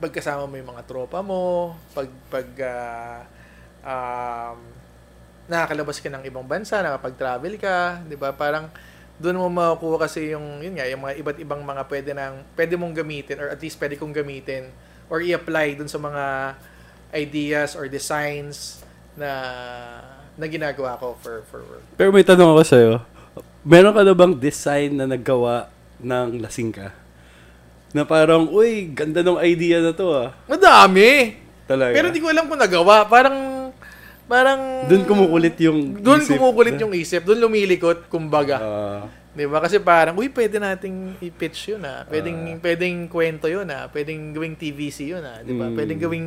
pagkasama 0.00 0.48
mo 0.48 0.56
yung 0.56 0.70
mga 0.72 0.84
tropa 0.88 1.20
mo, 1.20 1.76
pag 1.92 2.08
pag 2.32 2.48
ah, 2.64 3.20
um, 3.84 4.58
nakakalabas 5.44 6.00
ka 6.00 6.08
ng 6.08 6.24
ibang 6.24 6.46
bansa, 6.46 6.80
nakapag-travel 6.80 7.54
ka, 7.60 8.00
'di 8.08 8.16
ba? 8.16 8.32
Parang 8.32 8.72
doon 9.20 9.36
mo 9.36 9.52
makukuha 9.52 10.08
kasi 10.08 10.32
yung 10.32 10.64
yun 10.64 10.80
nga, 10.80 10.88
yung 10.88 11.04
mga 11.04 11.14
iba't 11.20 11.38
ibang 11.44 11.60
mga 11.60 11.82
pwede 11.84 12.10
nang 12.16 12.40
pwede 12.56 12.74
mong 12.80 12.94
gamitin 12.96 13.36
or 13.36 13.52
at 13.52 13.60
least 13.60 13.76
pwede 13.76 14.00
kong 14.00 14.16
gamitin 14.16 14.72
or 15.12 15.20
i-apply 15.20 15.76
doon 15.76 15.90
sa 15.92 16.00
mga 16.00 16.56
ideas 17.12 17.76
or 17.76 17.84
designs 17.92 18.80
na 19.14 19.30
na 20.34 20.46
ginagawa 20.46 20.96
ko 20.96 21.18
for 21.18 21.42
for 21.46 21.60
work. 21.62 21.84
Pero 21.94 22.10
may 22.10 22.22
tanong 22.22 22.50
ako 22.50 22.62
sa'yo. 22.62 22.92
Meron 23.60 23.92
ka 23.92 24.02
na 24.02 24.14
bang 24.14 24.34
design 24.34 24.96
na 24.96 25.04
naggawa 25.04 25.68
ng 26.00 26.40
lasing 26.40 26.72
ka? 26.72 26.96
Na 27.90 28.02
parang, 28.02 28.48
uy, 28.48 28.88
ganda 28.88 29.20
ng 29.20 29.36
idea 29.36 29.82
na 29.82 29.92
to 29.92 30.06
ah. 30.08 30.32
Madami. 30.46 31.36
Talaga. 31.66 31.92
Pero 31.92 32.08
hindi 32.08 32.22
ko 32.22 32.30
alam 32.30 32.46
kung 32.46 32.56
nagawa. 32.56 33.04
Parang 33.04 33.36
parang 34.24 34.86
Doon 34.86 35.02
kumukulit 35.04 35.58
yung 35.58 35.98
doon 35.98 36.22
kumukulit 36.22 36.78
na- 36.78 36.82
yung 36.82 36.94
isip, 36.94 37.26
doon 37.26 37.42
lumilikot 37.42 38.06
kumbaga. 38.06 38.56
Ah, 38.56 39.02
'Di 39.30 39.46
ba? 39.46 39.58
Kasi 39.58 39.78
parang, 39.78 40.14
uy, 40.14 40.30
pwede 40.30 40.56
nating 40.56 41.18
i-pitch 41.20 41.74
'yun 41.74 41.82
ah. 41.82 42.06
Pwedeng 42.06 42.38
Ah. 42.48 42.58
pwedeng 42.58 42.96
kwento 43.06 43.46
'yun 43.46 43.66
ah. 43.66 43.86
Pwedeng 43.86 44.30
gawing 44.30 44.54
TVC 44.54 45.10
'yun 45.10 45.22
ah, 45.22 45.42
'di 45.42 45.52
ba? 45.52 45.66
Mm. 45.66 45.74
Pwedeng 45.74 46.00
gawing 46.00 46.26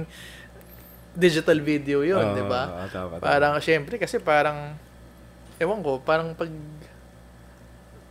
digital 1.13 1.57
video 1.57 2.01
'yun, 2.01 2.19
ah, 2.19 2.33
'di 2.33 2.43
ba? 2.43 2.63
Parang 3.17 3.57
syempre 3.57 3.95
kasi 3.95 4.17
parang 4.17 4.73
ewan 5.57 5.79
ko, 5.79 6.01
parang 6.01 6.33
pag 6.33 6.49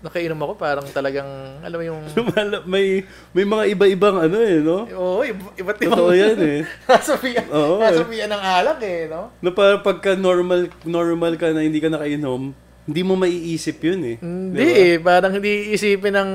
nakainom 0.03 0.35
ako, 0.35 0.53
parang 0.59 0.87
talagang, 0.91 1.31
alam 1.63 1.79
mo 1.79 1.85
yung, 1.87 2.03
may 2.73 3.07
may 3.31 3.47
mga 3.47 3.65
iba-ibang 3.71 4.19
ano 4.19 4.35
eh, 4.43 4.59
no? 4.59 4.83
oo, 4.91 5.23
iba- 5.23 5.55
iba't 5.55 5.79
ibang, 5.79 5.95
Totoo 5.95 6.11
yan 6.11 6.39
eh. 6.43 6.61
nasabihan, 6.91 7.47
Oo, 7.47 7.79
eh. 7.79 7.87
nasabihan 7.87 8.31
ng 8.35 8.43
alak 8.43 8.79
eh, 8.83 9.07
no? 9.07 9.31
Na 9.39 9.55
para 9.55 9.79
pagka 9.79 10.19
normal 10.19 10.67
normal 10.83 11.39
ka 11.39 11.55
na 11.55 11.63
hindi 11.63 11.79
ka 11.79 11.87
nakainom, 11.87 12.51
hindi 12.83 13.03
mo 13.07 13.15
maiisip 13.15 13.79
yun 13.79 14.01
eh. 14.03 14.17
Hindi 14.19 14.59
Di 14.59 14.67
ba? 14.67 14.75
eh, 14.75 14.95
parang 14.99 15.33
hindi 15.39 15.71
isipin 15.71 16.19
ng 16.19 16.31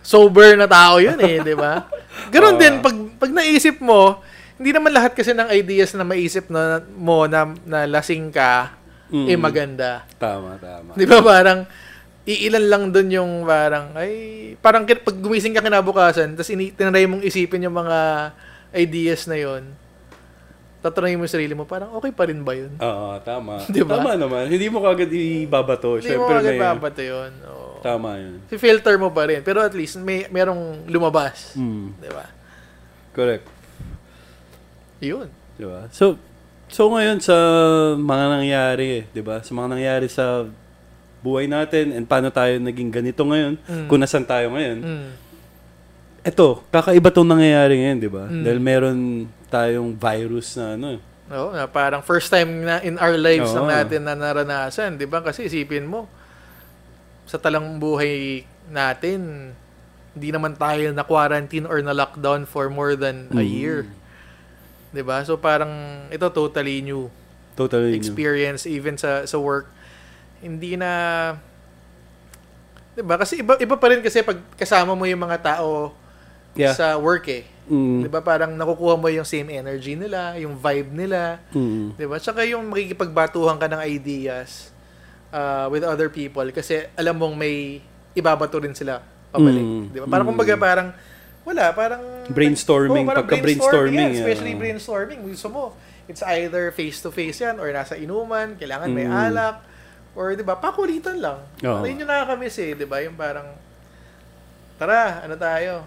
sober 0.00 0.54
na 0.54 0.70
tao 0.70 1.02
yun 1.02 1.18
eh, 1.18 1.42
di 1.42 1.54
ba? 1.58 1.90
Ganon 2.32 2.54
Oo. 2.54 2.60
din, 2.62 2.78
pag, 2.78 2.94
pag 3.18 3.30
naisip 3.34 3.82
mo, 3.82 4.22
hindi 4.60 4.70
naman 4.70 4.92
lahat 4.92 5.16
kasi 5.16 5.32
ng 5.32 5.48
ideas 5.48 5.96
na 5.96 6.04
maisip 6.04 6.52
na, 6.52 6.84
mo 6.92 7.24
na, 7.24 7.48
na 7.64 7.88
lasing 7.88 8.28
ka, 8.28 8.76
Mm. 9.08 9.26
eh 9.26 9.34
maganda. 9.34 10.04
Tama, 10.20 10.60
tama. 10.60 10.92
Di 10.94 11.02
ba 11.02 11.18
parang, 11.18 11.64
iilan 12.22 12.68
lang 12.68 12.84
dun 12.92 13.08
yung 13.08 13.32
parang, 13.42 13.90
ay, 13.96 14.12
parang 14.60 14.84
pag 14.84 15.16
gumising 15.16 15.50
ka 15.50 15.64
kinabukasan, 15.64 16.36
tapos 16.36 16.52
ini- 16.52 16.70
tinry 16.70 17.08
mong 17.08 17.24
isipin 17.24 17.64
yung 17.64 17.74
mga 17.74 18.30
ideas 18.70 19.24
na 19.26 19.34
yon 19.34 19.64
tatanungin 20.80 21.16
mo 21.16 21.24
yung 21.24 21.34
sarili 21.34 21.52
mo, 21.52 21.64
parang 21.64 21.92
okay 21.92 22.08
pa 22.08 22.24
rin 22.24 22.40
ba 22.40 22.56
yun? 22.56 22.72
Oo, 22.76 23.20
tama. 23.20 23.60
Di 23.68 23.80
ba? 23.80 24.00
Tama 24.00 24.16
naman. 24.16 24.48
Hindi 24.48 24.68
mo 24.68 24.80
kagad 24.80 25.12
ibabato. 25.12 25.96
Hindi 25.96 26.16
mo 26.16 26.24
Siyempre 26.24 26.36
agad 26.38 26.54
may- 26.54 26.62
babato 26.62 27.02
yun. 27.02 27.32
Oo. 27.44 27.68
Tama 27.80 28.08
yun. 28.16 28.34
filter 28.50 28.96
mo 28.96 29.08
pa 29.08 29.24
rin. 29.24 29.40
Pero 29.40 29.60
at 29.60 29.72
least, 29.72 30.00
may 30.00 30.24
merong 30.28 30.88
lumabas. 30.88 31.52
Mm, 31.52 31.96
Di 31.96 32.08
ba? 32.08 32.24
correct. 33.12 33.59
Yun. 35.00 35.28
Di 35.56 35.64
ba? 35.64 35.88
So, 35.90 36.16
so 36.66 36.88
ngayon 36.88 37.18
sa 37.18 37.36
mga 37.94 38.24
nangyari, 38.30 38.88
di 39.06 39.20
ba? 39.20 39.40
Sa 39.40 39.52
mga 39.52 39.68
nangyari 39.74 40.06
sa 40.06 40.44
buhay 41.20 41.44
natin 41.44 41.92
and 41.92 42.04
paano 42.04 42.28
tayo 42.28 42.56
naging 42.56 42.88
ganito 42.88 43.20
ngayon, 43.22 43.60
Mm. 43.60 43.86
kung 43.86 44.00
nasan 44.00 44.24
tayo 44.24 44.48
ngayon. 44.50 44.78
Mm. 44.78 45.08
Eto, 46.22 46.64
kakaiba 46.68 47.08
tong 47.08 47.28
nangyayari 47.28 47.76
ngayon, 47.76 47.98
di 47.98 48.08
ba? 48.08 48.24
Mm. 48.24 48.42
Dahil 48.42 48.60
meron 48.60 48.98
tayong 49.48 49.90
virus 49.92 50.54
na 50.54 50.76
ano. 50.76 50.96
eh. 50.96 51.00
Oo, 51.30 51.54
na 51.54 51.64
parang 51.64 52.02
first 52.02 52.26
time 52.26 52.66
na 52.66 52.80
in 52.80 52.98
our 52.98 53.14
lives 53.14 53.52
Oo. 53.52 53.62
lang 53.62 53.68
natin 53.78 54.02
na 54.02 54.14
naranasan, 54.14 54.98
'di 54.98 55.06
ba? 55.06 55.22
Kasi 55.22 55.46
isipin 55.46 55.86
mo 55.86 56.10
sa 57.22 57.38
talang 57.38 57.78
buhay 57.78 58.42
natin, 58.66 59.52
hindi 60.10 60.28
naman 60.28 60.58
tayo 60.58 60.90
na 60.90 61.06
quarantine 61.06 61.64
or 61.64 61.78
na 61.78 61.94
lockdown 61.94 62.42
for 62.42 62.66
more 62.66 62.98
than 62.98 63.30
a 63.30 63.38
Mm. 63.38 63.46
year. 63.46 63.76
'Di 64.90 65.02
ba? 65.02 65.22
So 65.22 65.36
parang 65.36 65.70
ito 66.08 66.26
totally 66.28 66.80
new 66.80 67.06
Totally 67.54 67.92
new. 67.92 67.98
experience 67.98 68.64
even 68.64 68.94
sa 68.94 69.22
sa 69.24 69.36
work. 69.36 69.68
Hindi 70.40 70.74
na 70.74 70.90
'di 72.92 73.02
ba? 73.02 73.14
Kasi 73.16 73.40
iba 73.40 73.54
iba 73.56 73.76
pa 73.76 73.86
rin 73.88 74.00
kasi 74.00 74.20
pag 74.20 74.38
kasama 74.54 74.92
mo 74.92 75.04
yung 75.04 75.20
mga 75.20 75.38
tao 75.54 75.94
Yeah. 76.50 76.74
sa 76.74 76.98
work 76.98 77.30
eh. 77.30 77.46
Mm. 77.70 78.02
'Di 78.02 78.08
ba? 78.10 78.18
Parang 78.20 78.50
nakukuha 78.50 78.98
mo 78.98 79.06
yung 79.06 79.22
same 79.22 79.54
energy 79.54 79.94
nila, 79.94 80.34
yung 80.34 80.58
vibe 80.58 80.90
nila. 80.90 81.38
Mm. 81.54 81.94
'Di 81.94 82.06
ba? 82.06 82.18
Tsaka 82.18 82.42
yung 82.42 82.66
makikipagbatuhan 82.66 83.54
ka 83.54 83.70
ng 83.70 83.78
ideas 83.80 84.74
uh, 85.30 85.70
with 85.70 85.86
other 85.86 86.10
people 86.10 86.42
kasi 86.50 86.90
alam 86.98 87.14
mong 87.14 87.38
may 87.38 87.78
ibabato 88.12 88.58
rin 88.58 88.74
sila 88.74 88.98
pabalik. 89.30 89.62
Mm. 89.62 89.84
'Di 89.88 89.98
ba? 90.00 90.06
Parang 90.10 90.26
Mm. 90.26 90.30
kumbaga 90.34 90.54
parang 90.58 90.88
wala, 91.44 91.72
parang 91.72 92.02
Brainstorming, 92.30 93.06
parang 93.08 93.24
pagka-brainstorming, 93.26 93.96
yan, 93.96 94.12
especially 94.14 94.54
yeah. 94.54 94.60
brainstorming, 94.60 95.20
gusto 95.24 95.48
mo. 95.48 95.64
It's 96.06 96.22
either 96.26 96.70
face 96.70 96.98
to 97.02 97.10
face 97.10 97.38
yan 97.38 97.58
or 97.58 97.70
nasa 97.70 97.94
inuman, 97.94 98.58
kailangan 98.58 98.90
may 98.90 99.06
Mm. 99.06 99.14
alak 99.30 99.56
or 100.18 100.34
'di 100.34 100.42
ba? 100.42 100.58
Pakulitan 100.58 101.22
lang. 101.22 101.38
Oo. 101.62 101.86
Ayun 101.86 102.02
yung 102.02 102.10
nakakamiss 102.10 102.58
eh, 102.58 102.74
'di 102.74 102.86
ba? 102.86 102.98
Yung 102.98 103.14
parang 103.14 103.46
tara, 104.74 105.22
ano 105.22 105.38
tayo? 105.38 105.86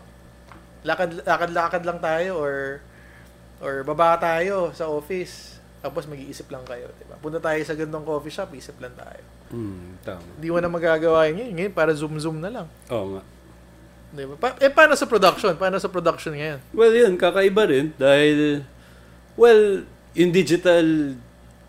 Lakad 0.87 1.27
lakad 1.27 1.51
lakad 1.51 1.83
lang 1.83 1.99
tayo 1.99 2.39
or 2.39 2.79
or 3.59 3.83
baba 3.83 4.15
tayo 4.15 4.71
sa 4.71 4.87
office. 4.87 5.59
Tapos 5.83 6.07
mag-iisip 6.07 6.47
lang 6.47 6.63
kayo, 6.63 6.87
'di 6.95 7.05
ba? 7.07 7.19
Punta 7.19 7.43
tayo 7.43 7.59
sa 7.67 7.75
gandong 7.75 8.07
coffee 8.07 8.31
shop, 8.31 8.55
isip 8.55 8.79
lang 8.79 8.95
tayo. 8.95 9.23
Mm, 9.51 9.99
tama. 10.01 10.23
Hindi 10.39 10.47
mo 10.49 10.57
na 10.63 10.71
magagawa 10.71 11.27
yun 11.29 11.35
ngayon. 11.37 11.53
Ngayon, 11.53 11.73
para 11.75 11.91
zoom-zoom 11.93 12.39
na 12.41 12.49
lang. 12.49 12.67
Oo 12.89 13.19
nga. 13.19 13.21
'Di 14.13 14.23
ba? 14.29 14.35
Pa- 14.37 14.57
eh, 14.61 14.69
paano 14.69 14.93
sa 14.93 15.09
production? 15.09 15.57
Paano 15.57 15.81
sa 15.81 15.89
production 15.89 16.37
ngayon? 16.37 16.59
Well, 16.71 16.93
yun, 16.93 17.17
kakaiba 17.17 17.65
rin 17.65 17.89
dahil, 17.97 18.61
well, 19.33 19.81
yung 20.13 20.29
digital, 20.29 21.17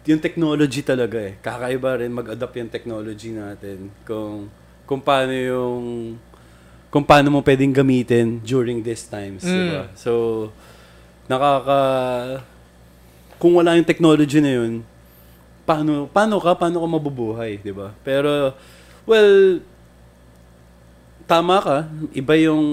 yung 0.04 0.20
technology 0.20 0.85
talaga 0.85 1.16
eh. 1.16 1.40
Kakaiba 1.40 2.04
rin 2.04 2.12
mag-adapt 2.12 2.52
yung 2.61 2.68
technology 2.68 3.33
natin 3.33 3.88
kung, 4.04 4.52
kung 4.85 5.00
paano 5.00 5.33
yung, 5.33 5.83
kung 6.92 7.02
paano 7.02 7.33
mo 7.33 7.40
pwedeng 7.40 7.72
gamitin 7.72 8.44
during 8.44 8.85
these 8.85 9.09
times, 9.09 9.40
di 9.42 9.64
Mm. 9.64 9.70
ba? 9.72 9.83
So, 9.96 10.12
nakaka, 11.24 11.80
kung 13.40 13.57
wala 13.57 13.74
yung 13.80 13.88
technology 13.88 14.44
na 14.44 14.52
yun, 14.61 14.85
paano, 15.64 16.04
paano 16.12 16.37
ka, 16.37 16.52
paano 16.52 16.76
ka 16.76 16.87
mabubuhay, 16.87 17.57
di 17.64 17.72
ba? 17.72 17.96
Pero, 18.04 18.52
well, 19.09 19.64
tama 21.24 21.56
ka. 21.58 21.78
Iba 22.12 22.34
yung 22.37 22.64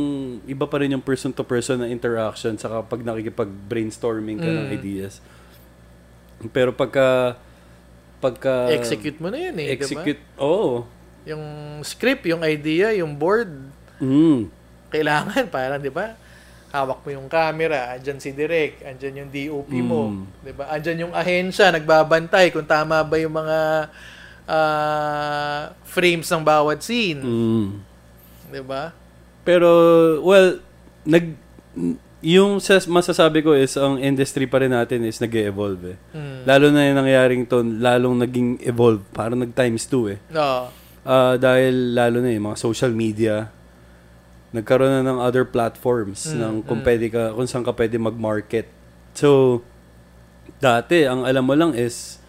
iba 0.43 0.65
pa 0.67 0.77
rin 0.79 0.91
yung 0.91 1.03
person 1.03 1.31
to 1.31 1.41
person 1.41 1.79
na 1.79 1.87
interaction 1.87 2.55
saka 2.55 2.83
pag 2.83 2.99
nakikipag-brainstorming 2.99 4.37
ka 4.37 4.47
ng 4.47 4.67
Mm. 4.67 4.75
ideas. 4.75 5.23
Pero 6.51 6.71
pagka 6.71 7.37
pagka 8.19 8.69
execute 8.69 9.17
mo 9.17 9.33
na 9.33 9.49
yun 9.49 9.55
eh, 9.57 9.73
execute, 9.73 10.21
oo. 10.37 10.85
Yung 11.25 11.41
script, 11.81 12.25
yung 12.25 12.41
idea, 12.41 12.93
yung 12.93 13.13
board, 13.13 13.49
Mm. 13.97 14.45
kailangan 14.89 15.49
parang 15.49 15.79
'di 15.79 15.89
ba? 15.89 16.13
Hawak 16.71 17.03
mo 17.03 17.09
yung 17.11 17.27
camera, 17.27 17.93
andyan 17.93 18.15
si 18.17 18.31
Direk, 18.31 18.79
andyan 18.81 19.25
yung 19.25 19.29
DOP 19.29 19.71
mo, 19.81 20.07
Mm. 20.07 20.23
'di 20.39 20.53
ba? 20.53 20.65
Andyan 20.69 21.03
yung 21.03 21.13
ahensya 21.13 21.71
nagbabantay 21.71 22.49
kung 22.49 22.65
tama 22.65 23.01
ba 23.01 23.15
yung 23.17 23.33
mga 23.33 23.89
ah, 24.45 25.71
frames 25.85 26.27
ng 26.27 26.43
bawat 26.43 26.81
scene, 26.81 27.21
Mm. 27.21 27.67
'Di 28.51 28.61
ba? 28.61 28.91
Pero 29.41 29.69
well, 30.21 30.59
nag 31.07 31.33
yung 32.21 32.61
sas- 32.61 32.85
masasabi 32.85 33.41
ko 33.41 33.57
is 33.57 33.73
ang 33.73 33.97
industry 33.97 34.45
pa 34.45 34.61
rin 34.61 34.69
natin 34.69 35.01
is 35.01 35.17
nag-evolve 35.17 35.97
eh. 35.97 35.97
Mm. 36.13 36.39
Lalo 36.45 36.65
na 36.69 36.81
yung 36.85 36.97
nangyaring 37.01 37.43
to, 37.49 37.65
lalong 37.65 38.21
naging 38.21 38.61
evolve, 38.61 39.01
parang 39.09 39.41
nag 39.41 39.57
times 39.57 39.89
two 39.89 40.05
eh. 40.05 40.21
No. 40.29 40.69
Ah, 41.01 41.33
dahil 41.33 41.97
lalo 41.97 42.21
na 42.21 42.29
yung 42.29 42.53
mga 42.53 42.61
social 42.61 42.93
media, 42.93 43.49
nagkaroon 44.53 45.01
na 45.01 45.01
ng 45.01 45.17
other 45.17 45.41
platforms 45.41 46.29
Mm, 46.29 46.37
ng 46.37 46.53
kung 46.61 46.79
mm. 46.83 46.85
pwede 46.85 47.05
ka, 47.09 47.21
kung 47.33 47.49
saan 47.49 47.65
ka 47.65 47.73
pwede 47.73 47.97
mag-market. 47.97 48.69
So, 49.17 49.59
dati, 50.61 51.09
ang 51.09 51.25
alam 51.25 51.41
mo 51.41 51.57
lang 51.57 51.73
is 51.73 52.21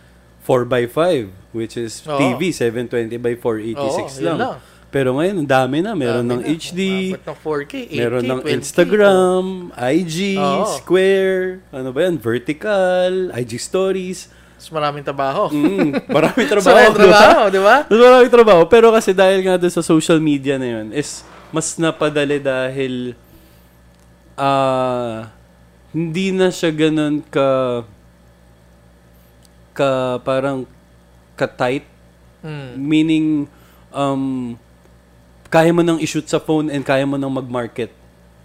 4x5, 0.49 1.29
which 1.53 1.77
is 1.77 2.01
Oo. 2.09 2.17
TV, 2.17 2.49
720 2.49 3.21
by 3.21 3.37
486 3.37 3.77
Oo, 3.77 4.09
yun 4.17 4.25
lang. 4.25 4.39
lang. 4.41 4.57
Pero 4.93 5.17
ngayon, 5.17 5.41
ang 5.41 5.49
dami 5.49 5.81
na. 5.81 5.97
Meron 5.97 6.21
Dami 6.23 6.31
ng 6.31 6.43
na. 6.45 6.53
HD, 6.53 6.81
ng 7.11 7.25
4K, 7.35 7.73
8K, 7.89 7.97
meron 7.97 8.23
ng 8.23 8.41
12K. 8.41 8.53
Instagram, 8.53 9.45
IG, 9.73 10.17
Oo. 10.37 10.69
Square, 10.77 11.65
ano 11.73 11.89
ba 11.91 12.01
yan, 12.05 12.21
Vertical, 12.21 13.13
IG 13.33 13.57
Stories. 13.57 14.29
Mas 14.55 14.69
maraming 14.69 15.01
trabaho. 15.01 15.49
Mm, 15.49 15.97
maraming 16.07 16.49
trabaho. 16.53 16.77
maraming 16.77 16.99
trabaho, 17.01 17.43
di 17.49 17.59
ba? 17.59 17.77
Mas 17.83 17.99
maraming 17.99 18.31
trabaho. 18.31 18.63
Pero 18.69 18.93
kasi 18.93 19.11
dahil 19.11 19.41
nga 19.41 19.57
doon 19.57 19.73
sa 19.73 19.83
social 19.83 20.21
media 20.21 20.55
na 20.55 20.69
yun, 20.71 20.93
is 20.93 21.25
mas 21.49 21.75
napadali 21.75 22.37
dahil 22.37 23.17
ah 24.35 25.29
hindi 25.91 26.33
na 26.33 26.49
siya 26.49 26.71
ganun 26.71 27.21
ka 27.23 27.83
ka 29.73 29.91
parang 30.21 30.65
ka 31.35 31.47
tight 31.47 31.89
Mm. 32.43 32.75
meaning 32.75 33.27
um 33.93 34.57
kaya 35.53 35.69
mo 35.71 35.85
nang 35.85 36.01
i-shoot 36.01 36.25
sa 36.25 36.41
phone 36.41 36.67
and 36.67 36.81
kaya 36.81 37.05
mo 37.05 37.15
nang 37.15 37.29
mag-market. 37.31 37.93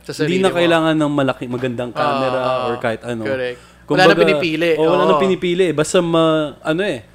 Hindi 0.06 0.40
na 0.40 0.52
mo. 0.52 0.56
kailangan 0.56 0.94
ng 0.94 1.12
malaki 1.14 1.48
magandang 1.48 1.92
camera 1.92 2.40
Ah, 2.40 2.68
or 2.68 2.76
kahit 2.78 3.02
ano. 3.02 3.24
Correct. 3.24 3.60
wala 3.86 4.04
Kumbaga- 4.04 4.12
na 4.12 4.20
pinipili. 4.20 4.72
Oo, 4.76 4.84
wala 4.86 5.04
Oo. 5.06 5.10
na 5.10 5.16
pinipili. 5.18 5.68
Basta 5.72 5.98
ma, 6.00 6.24
ano 6.62 6.82
eh, 6.82 7.08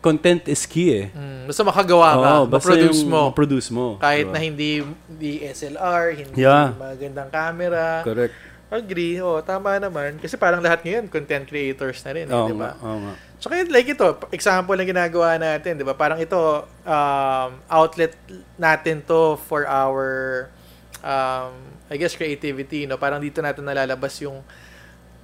content 0.00 0.42
is 0.46 0.62
key 0.64 0.90
eh. 0.90 1.06
Mm, 1.08 1.46
basta 1.46 1.62
makagawa 1.62 2.08
ka, 2.12 2.30
Oo, 2.32 2.44
basta 2.48 2.66
ma-produce 2.68 2.98
yung 2.98 3.06
mo. 3.06 3.22
ma-produce 3.24 3.68
mo. 3.70 3.86
Kahit 3.96 4.26
Diba? 4.26 4.34
na 4.34 4.38
hindi 4.40 4.70
hindi 4.82 5.32
SLR, 5.44 6.04
hindi 6.16 6.34
Yeah. 6.36 6.74
magandang 6.74 7.30
camera. 7.30 8.02
Correct. 8.02 8.34
Agree. 8.68 9.18
Oh, 9.18 9.38
tama 9.40 9.76
naman. 9.76 10.18
Kasi 10.18 10.34
parang 10.34 10.58
lahat 10.58 10.82
ngayon 10.82 11.06
content 11.06 11.42
creators 11.44 11.98
na 12.02 12.10
rin, 12.12 12.26
eh, 12.26 12.32
Oo 12.32 12.46
di 12.46 12.54
ba? 12.54 12.74
oo 12.76 12.98
nga. 13.00 13.14
Tsaka 13.40 13.56
yun, 13.56 13.72
like 13.72 13.88
ito, 13.88 14.04
example 14.36 14.76
na 14.76 14.84
ginagawa 14.84 15.40
natin, 15.40 15.80
di 15.80 15.84
ba? 15.84 15.96
Parang 15.96 16.20
ito, 16.20 16.68
um, 16.84 17.50
outlet 17.72 18.12
natin 18.60 19.00
to 19.00 19.40
for 19.48 19.64
our, 19.64 20.04
um, 21.00 21.56
I 21.88 21.96
guess, 21.96 22.12
creativity, 22.12 22.84
no? 22.84 23.00
Parang 23.00 23.16
dito 23.16 23.40
natin 23.40 23.64
nalalabas 23.64 24.20
yung, 24.20 24.44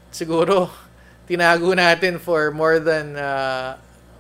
siguro, 0.09 0.73
tinago 1.29 1.77
natin 1.77 2.17
for 2.17 2.49
more 2.57 2.81
than, 2.81 3.21
uh, 3.21 3.77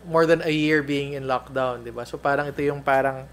more 0.07 0.25
than 0.25 0.45
a 0.47 0.53
year 0.53 0.85
being 0.85 1.19
in 1.19 1.27
lockdown, 1.27 1.83
di 1.83 1.91
ba? 1.91 2.07
So 2.07 2.17
parang 2.17 2.47
ito 2.47 2.63
yung 2.63 2.81
parang 2.81 3.27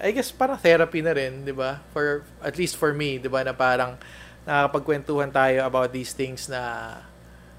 I 0.00 0.10
guess 0.10 0.32
parang 0.34 0.58
therapy 0.58 1.00
na 1.04 1.14
rin, 1.14 1.46
'di 1.46 1.54
ba? 1.54 1.80
For 1.94 2.26
at 2.42 2.58
least 2.58 2.76
for 2.76 2.92
me, 2.92 3.20
'di 3.20 3.30
ba, 3.30 3.44
na 3.44 3.54
parang 3.54 3.96
nakakapagkwentuhan 4.44 5.30
tayo 5.32 5.64
about 5.64 5.92
these 5.94 6.12
things 6.12 6.48
na 6.50 6.92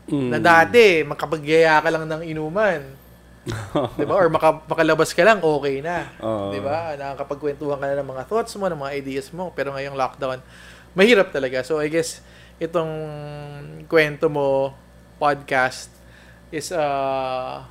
Mm. 0.05 0.29
na 0.29 0.37
dati 0.37 1.01
makapagyaya 1.01 1.81
ka 1.81 1.89
lang 1.89 2.05
ng 2.05 2.21
inuman. 2.29 2.81
'Di 3.97 4.05
ba? 4.05 4.13
Or 4.17 4.29
maka, 4.29 4.57
makalabas 4.65 5.13
ka 5.13 5.21
lang 5.21 5.41
okay 5.41 5.81
na. 5.81 6.09
Oo. 6.21 6.49
'Di 6.53 6.61
ba? 6.61 6.93
Nakakapagkwentuhan 6.93 7.77
ka 7.77 7.85
na 7.89 8.01
ng 8.01 8.09
mga 8.09 8.23
thoughts 8.25 8.53
mo, 8.53 8.69
ng 8.69 8.77
mga 8.77 8.93
ideas 8.97 9.29
mo, 9.33 9.49
pero 9.53 9.73
ngayong 9.73 9.97
lockdown, 9.97 10.41
mahirap 10.93 11.29
talaga. 11.29 11.65
So 11.65 11.77
I 11.77 11.89
guess 11.89 12.21
itong 12.57 12.91
kwento 13.85 14.29
mo 14.29 14.73
podcast 15.17 15.89
is 16.49 16.69
uh, 16.69 17.65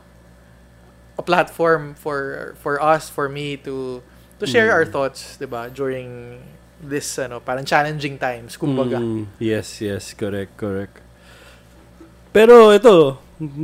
a 1.14 1.22
platform 1.22 1.94
for 1.94 2.54
for 2.58 2.82
us, 2.82 3.06
for 3.06 3.30
me 3.30 3.54
to 3.62 4.02
to 4.38 4.46
share 4.46 4.70
Mm. 4.70 4.74
our 4.74 4.86
thoughts, 4.86 5.38
'di 5.38 5.46
ba? 5.46 5.70
During 5.70 6.38
this 6.82 7.14
ano, 7.18 7.38
parang 7.38 7.62
challenging 7.62 8.18
times, 8.18 8.58
kumbaga. 8.58 8.98
Mm, 8.98 9.30
yes, 9.38 9.78
yes, 9.78 10.10
correct, 10.12 10.58
correct. 10.58 11.03
Pero 12.34 12.74
ito, 12.74 13.14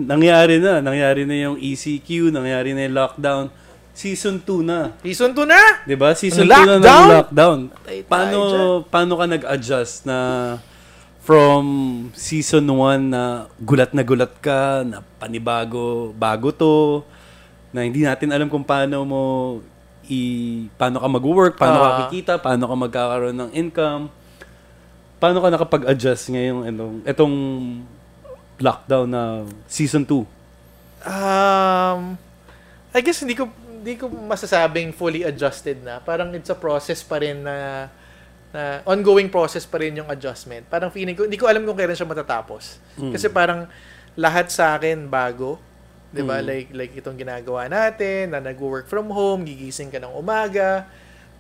nangyari 0.07 0.63
na, 0.63 0.79
nangyari 0.79 1.27
na 1.27 1.35
yung 1.35 1.59
ECQ, 1.59 2.31
nangyari 2.31 2.71
na 2.71 2.87
yung 2.87 2.95
lockdown. 2.95 3.45
Season 3.91 4.39
2 4.39 4.63
na. 4.63 4.95
Season 5.03 5.35
2 5.35 5.43
na. 5.43 5.61
'Di 5.83 5.99
ba? 5.99 6.15
Season 6.15 6.47
2 6.47 6.55
Ang 6.55 6.67
na 6.71 6.75
ng 6.79 7.11
lockdown? 7.19 7.59
Paano 8.07 8.39
paano 8.87 9.13
ka 9.19 9.27
nag-adjust 9.27 10.07
na 10.07 10.19
from 11.21 11.65
season 12.15 12.65
1 12.71 13.11
na 13.11 13.51
gulat 13.61 13.91
na 13.91 14.07
gulat 14.07 14.33
ka, 14.39 14.87
na 14.87 15.03
panibago, 15.19 16.15
bago 16.17 16.49
to, 16.55 17.03
na 17.75 17.85
hindi 17.85 18.07
natin 18.07 18.31
alam 18.31 18.49
kung 18.49 18.65
paano 18.65 19.03
mo 19.05 19.23
i 20.07 20.67
paano 20.75 21.03
ka 21.03 21.09
mag-work, 21.11 21.55
paano 21.59 21.79
ka 21.83 21.91
Ah. 21.91 21.99
kikita, 22.07 22.33
paano 22.39 22.65
ka 22.71 22.75
magkakaroon 22.79 23.37
ng 23.37 23.51
income. 23.53 24.09
Paano 25.21 25.43
ka 25.45 25.53
nakapag-adjust 25.53 26.33
ngayong 26.33 26.65
itong, 26.73 26.97
itong 27.05 27.37
lockdown 28.61 29.09
na 29.09 29.23
season 29.67 30.05
2? 30.05 30.23
Um, 31.09 32.21
I 32.93 33.01
guess 33.01 33.25
hindi 33.25 33.33
ko 33.35 33.49
hindi 33.81 33.97
ko 33.97 34.13
masasabing 34.13 34.93
fully 34.93 35.25
adjusted 35.25 35.81
na. 35.81 36.05
Parang 36.05 36.37
it's 36.37 36.53
a 36.53 36.59
process 36.59 37.01
pa 37.01 37.17
rin 37.17 37.41
na 37.41 37.89
na 38.53 38.85
ongoing 38.85 39.33
process 39.33 39.65
pa 39.65 39.81
rin 39.81 39.97
yung 39.97 40.11
adjustment. 40.13 40.69
Parang 40.69 40.93
feeling 40.93 41.17
ko, 41.17 41.25
hindi 41.25 41.41
ko 41.41 41.49
alam 41.49 41.65
kung 41.65 41.79
kailan 41.79 41.97
siya 41.97 42.05
matatapos. 42.05 42.83
Mm. 43.01 43.13
Kasi 43.17 43.27
parang 43.33 43.71
lahat 44.19 44.53
sa 44.53 44.77
akin 44.77 45.09
bago. 45.09 45.57
'Di 46.13 46.21
ba? 46.21 46.43
Mm. 46.43 46.45
Like 46.45 46.69
like 46.77 46.93
itong 47.01 47.17
ginagawa 47.17 47.71
natin, 47.71 48.37
na 48.37 48.45
nag-work 48.45 48.91
from 48.91 49.09
home, 49.09 49.49
gigising 49.49 49.89
ka 49.89 49.97
ng 49.97 50.13
umaga. 50.13 50.85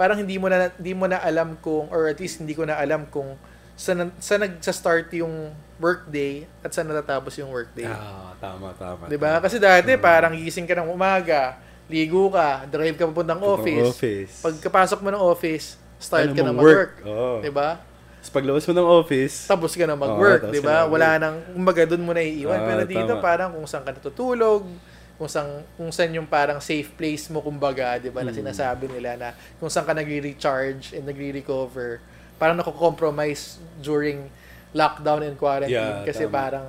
Parang 0.01 0.17
hindi 0.17 0.41
mo 0.41 0.49
na 0.49 0.73
hindi 0.73 0.97
mo 0.97 1.05
na 1.05 1.21
alam 1.21 1.61
kung 1.61 1.93
or 1.93 2.09
at 2.09 2.17
least 2.17 2.41
hindi 2.41 2.57
ko 2.57 2.65
na 2.65 2.81
alam 2.81 3.05
kung 3.13 3.37
saan 3.81 4.13
sa 4.21 4.37
nagsa-start 4.37 5.09
yung 5.17 5.57
workday 5.81 6.45
at 6.61 6.69
saan 6.69 6.85
natatapos 6.85 7.33
yung 7.41 7.49
workday. 7.49 7.89
Ah, 7.89 8.37
tama, 8.37 8.77
tama. 8.77 9.09
'Di 9.09 9.17
ba? 9.17 9.41
Kasi 9.41 9.57
dati 9.57 9.97
parang 9.97 10.37
gising 10.37 10.69
ka 10.69 10.77
ng 10.77 10.93
umaga, 10.93 11.57
ligo 11.89 12.29
ka, 12.29 12.69
drive 12.69 13.01
ka 13.01 13.09
papuntang 13.09 13.41
office. 13.41 13.89
office. 13.89 14.33
Pagkapasok 14.45 15.01
mo 15.01 15.09
ng 15.09 15.23
office, 15.25 15.81
start 15.97 16.29
Alam 16.29 16.37
ka 16.37 16.43
na 16.45 16.53
mag-work, 16.53 16.93
Oo. 17.09 17.41
'di 17.41 17.49
ba? 17.49 17.81
Tapos 18.21 18.33
paglabas 18.37 18.65
mo 18.69 18.73
ng 18.77 18.89
office, 19.01 19.37
Tapos 19.49 19.73
ka 19.73 19.85
na 19.89 19.97
mag-work, 19.97 20.41
Oo, 20.45 20.45
tapos 20.45 20.53
'di 20.53 20.61
ba? 20.61 20.69
na 20.69 20.77
mag-work. 20.85 20.93
Wala 20.93 21.09
nang 21.17 21.37
kumbaga 21.57 21.83
doon 21.89 22.03
mo 22.05 22.13
na 22.13 22.21
iiwan. 22.21 22.61
Ah, 22.61 22.67
Pero 22.69 22.83
dito 22.85 23.13
tama. 23.17 23.25
parang 23.25 23.49
kung 23.57 23.65
saan 23.65 23.81
ka 23.81 23.97
natutulog, 23.97 24.69
kung 25.17 25.25
saan 25.25 25.65
kung 25.81 25.89
saan 25.89 26.13
yung 26.13 26.29
parang 26.29 26.61
safe 26.61 26.93
place 26.93 27.33
mo 27.33 27.41
kumbaga, 27.41 27.97
'di 27.97 28.13
ba? 28.13 28.21
Na 28.21 28.29
Mm. 28.29 28.45
sinasabi 28.45 28.93
nila 28.93 29.17
na 29.17 29.29
kung 29.57 29.73
saan 29.73 29.89
ka 29.89 29.97
nagre-recharge 29.97 30.93
and 30.93 31.09
nagre-recover. 31.09 32.05
Parang 32.41 32.57
nako-compromise 32.57 33.61
during 33.85 34.33
lockdown 34.73 35.21
and 35.29 35.37
quarantine 35.37 35.77
Yeah, 35.77 36.09
kasi 36.09 36.25
tama. 36.25 36.33
parang 36.33 36.67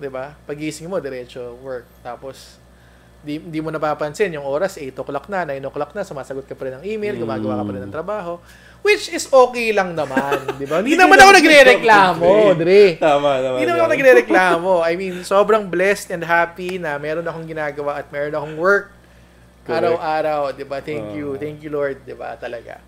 'di 0.00 0.08
ba? 0.08 0.32
Pagising 0.48 0.88
mo 0.88 0.96
diretso 0.96 1.60
work 1.60 1.84
tapos 2.00 2.56
di, 3.26 3.42
di 3.42 3.58
mo 3.58 3.74
napapansin 3.74 4.30
yung 4.30 4.46
oras 4.46 4.78
8 4.78 4.94
o'clock 5.02 5.26
na, 5.26 5.42
9 5.42 5.58
o'clock 5.66 5.90
na, 5.98 6.06
sumasagot 6.06 6.46
ka 6.46 6.54
pa 6.54 6.70
rin 6.70 6.78
ng 6.78 6.84
email, 6.86 7.18
gumagawa 7.18 7.58
ka 7.58 7.64
pa 7.66 7.72
rin 7.74 7.82
ng 7.82 7.94
trabaho. 7.94 8.32
Which 8.86 9.10
is 9.10 9.26
okay 9.26 9.74
lang 9.74 9.98
naman, 9.98 10.46
di 10.62 10.62
ba? 10.62 10.78
Hindi 10.78 10.94
naman 10.94 11.18
ako 11.18 11.30
nagre-reklamo, 11.34 12.54
Dre. 12.54 12.94
tama 13.02 13.42
naman. 13.42 13.58
Hindi 13.58 13.66
naman 13.66 13.80
ako 13.82 13.90
nagre-reklamo. 13.98 14.72
I 14.88 14.92
mean, 14.94 15.26
sobrang 15.26 15.66
blessed 15.66 16.14
and 16.14 16.22
happy 16.22 16.78
na 16.78 16.94
meron 17.02 17.26
akong 17.26 17.50
ginagawa 17.50 17.98
at 17.98 18.06
meron 18.14 18.30
akong 18.30 18.54
work 18.54 18.94
araw-araw, 19.66 20.54
'di 20.54 20.62
ba? 20.62 20.78
Thank 20.78 21.18
you. 21.18 21.34
Oo. 21.34 21.40
Thank 21.42 21.66
you, 21.66 21.74
Lord, 21.74 22.06
'di 22.06 22.14
ba? 22.14 22.38
Talaga. 22.38 22.78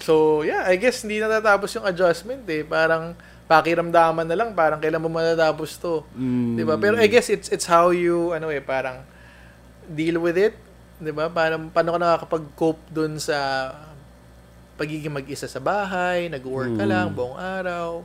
So, 0.00 0.40
yeah, 0.42 0.64
I 0.64 0.76
guess 0.76 1.04
hindi 1.04 1.20
natatapos 1.20 1.76
yung 1.76 1.84
adjustment 1.84 2.44
eh. 2.48 2.64
Parang 2.64 3.12
pakiramdaman 3.44 4.24
na 4.24 4.36
lang, 4.38 4.54
parang 4.54 4.78
kailan 4.78 5.02
mo 5.02 5.10
matatapos 5.10 5.76
'to. 5.76 6.06
Mm. 6.14 6.54
'Di 6.56 6.64
ba? 6.64 6.74
Pero 6.76 6.94
I 6.96 7.06
guess 7.06 7.28
it's 7.28 7.50
it's 7.50 7.66
how 7.66 7.90
you 7.90 8.30
ano 8.30 8.48
eh, 8.48 8.62
parang 8.62 9.02
deal 9.86 10.16
with 10.16 10.38
it, 10.38 10.54
'di 10.96 11.10
ba? 11.10 11.26
Paano 11.26 11.68
paano 11.68 11.90
ka 11.90 11.98
nakakapag-cope 11.98 12.82
dun 12.88 13.18
sa 13.18 13.36
pagiging 14.74 15.12
mag-isa 15.12 15.44
sa 15.44 15.60
bahay, 15.60 16.30
nag-work 16.30 16.72
ka 16.72 16.84
Mm. 16.86 16.90
lang 16.90 17.06
buong 17.10 17.36
araw, 17.36 18.00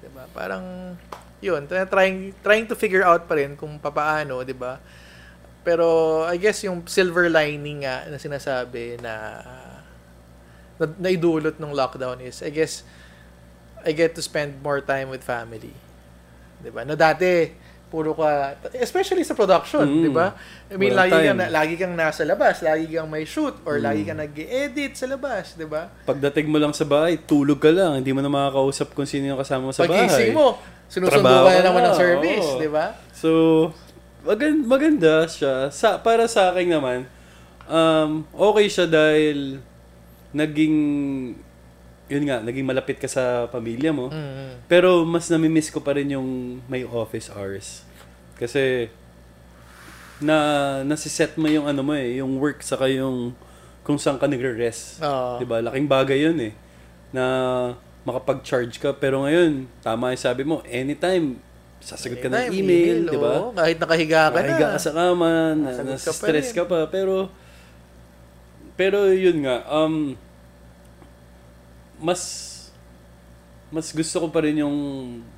'di 0.00 0.08
ba? 0.14 0.24
Parang 0.30 0.96
yun, 1.36 1.66
try- 1.68 1.84
trying 1.84 2.32
trying 2.40 2.64
to 2.64 2.72
figure 2.72 3.04
out 3.04 3.28
pa 3.28 3.36
rin 3.36 3.52
kung 3.52 3.76
papaano, 3.76 4.40
'di 4.40 4.56
ba? 4.56 4.80
Pero 5.60 5.84
I 6.24 6.38
guess 6.38 6.62
yung 6.62 6.86
silver 6.86 7.26
lining 7.26 7.82
nga 7.82 8.06
na 8.06 8.16
sinasabi 8.16 9.02
na 9.02 9.42
na 10.76 10.84
naidulot 11.00 11.56
ng 11.56 11.72
lockdown 11.72 12.20
is 12.20 12.40
I 12.40 12.50
guess 12.50 12.84
I 13.80 13.94
get 13.94 14.12
to 14.14 14.22
spend 14.22 14.60
more 14.60 14.80
time 14.80 15.08
with 15.08 15.22
family. 15.22 15.72
'Di 16.60 16.70
ba? 16.70 16.82
Na 16.82 16.94
dati 16.94 17.52
puro 17.86 18.18
ka 18.18 18.58
especially 18.82 19.22
sa 19.22 19.32
production, 19.32 19.86
Mm. 19.86 20.02
'di 20.02 20.10
ba? 20.10 20.34
I 20.68 20.74
mean, 20.74 20.90
lagi 20.92 21.14
kang 21.14 21.38
time. 21.38 21.54
lagi 21.54 21.74
kang 21.78 21.94
nasa 21.94 22.26
labas, 22.26 22.58
lagi 22.58 22.90
kang 22.90 23.06
may 23.06 23.22
shoot 23.22 23.54
or 23.62 23.78
Mm. 23.78 23.84
lagi 23.86 24.02
kang 24.02 24.18
nag-edit 24.18 24.92
sa 24.98 25.06
labas, 25.06 25.54
'di 25.54 25.70
ba? 25.70 25.86
Pagdating 26.02 26.50
mo 26.50 26.58
lang 26.58 26.74
sa 26.74 26.82
bahay, 26.82 27.14
tulog 27.16 27.62
ka 27.62 27.70
lang. 27.70 28.02
Hindi 28.02 28.10
mo 28.10 28.20
na 28.20 28.28
makakausap 28.28 28.90
kung 28.90 29.06
sino 29.06 29.30
yung 29.30 29.38
kasama 29.38 29.70
mo 29.70 29.72
sa 29.72 29.86
bahay. 29.86 30.10
Pagising 30.10 30.34
mo, 30.34 30.58
sinusundo 30.90 31.22
Trabaho 31.22 31.46
ka 31.46 31.52
na 31.54 31.62
naman 31.62 31.82
ng 31.86 31.94
service, 31.94 32.48
oo. 32.50 32.58
'di 32.58 32.68
ba? 32.74 32.86
So, 33.14 33.30
maganda, 34.26 34.62
maganda 34.66 35.14
siya. 35.30 35.70
Sa, 35.70 36.02
para 36.02 36.26
sa 36.26 36.50
akin 36.50 36.66
naman, 36.66 37.06
um, 37.70 38.26
okay 38.34 38.66
siya 38.66 38.90
dahil 38.90 39.62
naging, 40.32 40.76
yun 42.06 42.22
nga, 42.26 42.38
naging 42.42 42.66
malapit 42.66 42.98
ka 42.98 43.06
sa 43.06 43.46
pamilya 43.46 43.90
mo. 43.90 44.10
Mm. 44.10 44.66
Pero 44.66 45.02
mas 45.02 45.26
namimiss 45.28 45.70
ko 45.70 45.82
pa 45.82 45.94
rin 45.94 46.14
yung 46.14 46.58
may 46.66 46.82
office 46.82 47.30
hours. 47.30 47.82
Kasi, 48.38 48.90
na 50.16 50.36
nasiset 50.82 51.36
mo 51.36 51.44
yung 51.44 51.68
ano 51.68 51.84
mo 51.84 51.92
eh, 51.92 52.20
yung 52.24 52.40
work 52.40 52.64
saka 52.64 52.88
yung 52.88 53.36
kung 53.84 54.00
saan 54.00 54.16
ka 54.16 54.24
nagre-rest. 54.24 54.98
Oo. 55.04 55.36
'Di 55.38 55.44
ba? 55.44 55.60
Laking 55.60 55.86
bagay 55.86 56.18
'yun 56.24 56.38
eh. 56.40 56.52
Na 57.12 57.24
makapag-charge 58.02 58.80
ka 58.80 58.96
pero 58.96 59.22
ngayon, 59.28 59.68
tama 59.84 60.16
'yung 60.16 60.22
sabi 60.24 60.42
mo, 60.42 60.64
anytime 60.66 61.36
sasagot 61.84 62.18
ka 62.18 62.32
ng 62.32 62.48
Anytime, 62.48 62.56
email, 62.64 62.98
'di 63.12 63.18
ba? 63.20 63.34
Kahit 63.54 63.76
nakahiga 63.76 64.20
ka 64.32 64.40
Nakahiga 64.40 64.66
na. 64.66 64.72
ka 64.74 64.80
sa 64.80 64.92
kama, 64.96 65.30
na, 65.54 65.68
Sasagot 65.70 66.00
ka 66.00 66.10
pa 66.10 66.18
stress 66.24 66.48
rin. 66.50 66.56
ka 66.56 66.62
pa, 66.64 66.78
pero 66.88 67.28
pero 68.76 69.08
yun 69.08 69.40
nga, 69.42 69.64
um 69.66 70.12
mas 71.96 72.52
mas 73.66 73.90
gusto 73.90 74.22
ko 74.22 74.26
pa 74.30 74.46
rin 74.46 74.62
yung 74.62 74.76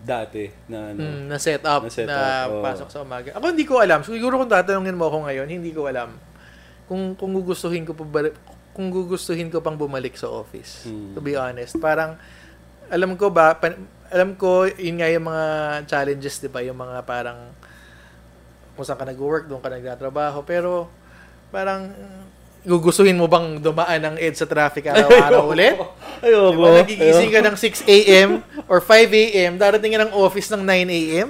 dati 0.05 0.53
na 0.69 0.93
ano. 0.93 1.01
Mm, 1.01 1.23
na 1.33 1.39
set 1.41 1.65
up, 1.65 1.81
Na 1.81 1.91
set 1.91 2.05
na 2.05 2.45
up, 2.45 2.51
oo. 2.53 2.63
pasok 2.63 2.89
sa 2.93 3.01
umaga. 3.01 3.33
Ako 3.33 3.45
hindi 3.49 3.65
ko 3.65 3.81
alam. 3.81 4.05
Siguro 4.05 4.37
kung 4.37 4.53
tatanungin 4.53 4.93
mo 4.95 5.09
ako 5.09 5.25
ngayon, 5.25 5.49
hindi 5.49 5.73
ko 5.73 5.89
alam. 5.89 6.13
Kung 6.85 7.17
kung 7.17 7.33
gugustuhin 7.33 7.89
ko 7.89 7.97
pa 7.97 8.05
ba, 8.05 8.29
kung 8.77 8.93
gugustuhin 8.93 9.49
ko 9.49 9.65
pang 9.65 9.81
bumalik 9.81 10.13
sa 10.15 10.29
office. 10.29 10.85
Mm. 10.85 11.17
To 11.17 11.21
be 11.25 11.35
honest, 11.35 11.81
parang 11.81 12.21
alam 12.93 13.17
ko 13.17 13.33
ba 13.33 13.57
pa- 13.57 13.81
alam 14.09 14.37
ko 14.37 14.69
yun 14.69 15.01
nga 15.01 15.09
yung 15.09 15.25
mga 15.25 15.47
challenges, 15.89 16.37
'di 16.39 16.53
ba? 16.53 16.61
Yung 16.61 16.77
mga 16.77 17.01
parang 17.05 17.49
kung 18.77 18.85
saan 18.85 19.01
ka 19.01 19.09
nag-work, 19.09 19.49
doon 19.49 19.59
ka 19.59 19.73
nagtatrabaho, 19.73 20.45
pero 20.45 20.87
parang 21.49 21.89
gugustuhin 22.63 23.15
mo 23.15 23.27
bang 23.27 23.59
dumaan 23.59 24.01
ng 24.01 24.15
ED 24.17 24.35
sa 24.35 24.45
traffic 24.45 24.87
araw-araw 24.87 25.49
ulit? 25.49 25.79
Ayoko. 26.19 26.51
Diba, 26.53 26.69
nagigising 26.83 27.31
ka 27.31 27.41
ng 27.41 27.57
6 27.57 27.87
a.m. 27.87 28.29
or 28.67 28.79
5 28.81 28.89
a.m., 29.09 29.51
darating 29.55 29.95
ka 29.95 30.03
ng 30.03 30.13
office 30.13 30.51
ng 30.51 30.63
9 30.63 30.91
a.m.? 30.91 31.29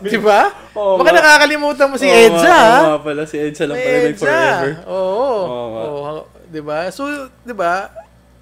Di 0.00 0.20
ba? 0.20 0.52
Oo 0.76 1.00
Baka 1.00 1.10
nga. 1.10 1.18
nakakalimutan 1.18 1.88
mo 1.88 1.96
si 1.96 2.04
Oo 2.04 2.12
Edsa, 2.14 2.52
oo 2.52 2.84
nga 2.86 2.98
pala, 3.00 3.22
si 3.24 3.36
Edsa 3.36 3.64
lang 3.64 3.76
May 3.76 3.84
pala 3.84 3.96
may 3.96 4.10
Edsa. 4.10 4.20
forever. 4.22 4.70
Oo. 4.84 5.36
Nga. 5.40 5.80
Oo, 5.80 6.20
di 6.46 6.60
ba? 6.60 6.78
So, 6.90 7.02
di 7.40 7.54
ba? 7.54 7.88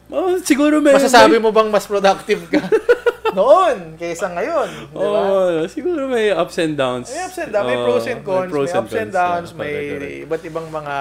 Oh, 0.09 0.35
siguro 0.41 0.81
may... 0.81 0.95
Masasabi 0.95 1.39
mo 1.39 1.51
bang 1.51 1.69
mas 1.69 1.85
productive 1.85 2.43
ka 2.49 2.63
noon 3.39 3.77
kaysa 3.95 4.27
ngayon. 4.29 4.69
Di 4.91 4.99
ba? 4.99 5.21
Oo, 5.23 5.63
siguro 5.65 6.05
may 6.05 6.29
ups 6.29 6.59
and 6.59 6.75
downs. 6.75 7.07
May 7.07 7.23
ups 7.23 7.39
and 7.39 7.51
downs, 7.51 7.67
may 7.67 7.79
pros 7.79 8.05
and 8.05 8.21
cons, 8.21 8.43
may, 8.43 8.51
pros 8.51 8.73
ups 8.75 8.93
and 8.93 9.11
downs, 9.11 9.49
Yeah, 9.49 9.61
may 9.61 9.75
correct, 9.89 10.25
iba't 10.27 10.43
ibang 10.45 10.67
mga 10.69 10.95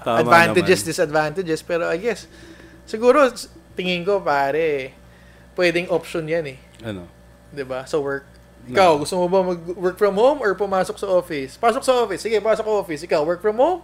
Tama 0.00 0.18
advantages, 0.18 0.80
naman. 0.80 0.88
disadvantages. 0.88 1.60
Pero 1.60 1.84
I 1.86 2.00
guess, 2.00 2.24
siguro, 2.84 3.28
tingin 3.72 4.02
ko 4.02 4.18
pare, 4.18 4.96
pwedeng 5.52 5.86
option 5.88 6.24
yan 6.24 6.48
eh. 6.48 6.58
Ano? 6.80 7.04
'Di 7.52 7.62
ba? 7.62 7.84
Sa 7.84 8.00
work. 8.00 8.24
No. 8.62 8.72
Ikaw, 8.72 8.90
gusto 8.96 9.14
mo 9.18 9.26
ba 9.26 9.42
mag-work 9.42 9.98
from 9.98 10.14
home 10.14 10.38
or 10.38 10.54
pumasok 10.54 10.94
sa 10.94 11.10
office? 11.10 11.58
Pasok 11.58 11.82
sa 11.82 11.92
office. 11.98 12.22
Sige, 12.22 12.38
pasok 12.38 12.62
sa 12.62 12.72
office. 12.78 13.02
Ikaw, 13.02 13.20
work 13.26 13.42
from 13.42 13.58
home? 13.58 13.82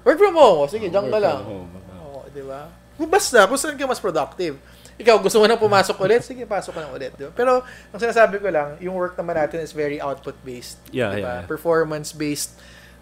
Work 0.00 0.16
from 0.16 0.32
home. 0.32 0.64
Sige, 0.70 0.86
diyan 0.86 1.10
ka 1.10 1.18
Work 1.18 1.26
lang. 1.26 1.42
home. 1.42 1.70
Oo, 1.98 2.22
di 2.30 2.40
ba? 2.40 2.70
Basta, 2.96 3.50
kung 3.50 3.58
saan 3.58 3.74
ka 3.74 3.84
mas 3.84 3.98
productive. 3.98 4.56
Ikaw, 5.00 5.16
gusto 5.18 5.40
mo 5.40 5.48
na 5.48 5.56
pumasok 5.56 5.96
ulit? 5.96 6.20
Sige, 6.20 6.44
pasok 6.44 6.76
ka 6.76 6.80
na 6.84 6.88
ulit. 6.92 7.16
Di 7.16 7.24
ba? 7.24 7.32
Pero, 7.32 7.64
ang 7.64 8.00
sinasabi 8.00 8.36
ko 8.36 8.52
lang, 8.52 8.76
yung 8.84 8.92
work 8.92 9.16
naman 9.16 9.40
natin 9.40 9.64
is 9.64 9.72
very 9.72 9.96
output-based. 9.96 10.92
Yeah, 10.92 11.16
di 11.16 11.24
ba? 11.24 11.24
yeah, 11.24 11.36
yeah. 11.40 11.48
Performance-based 11.48 12.52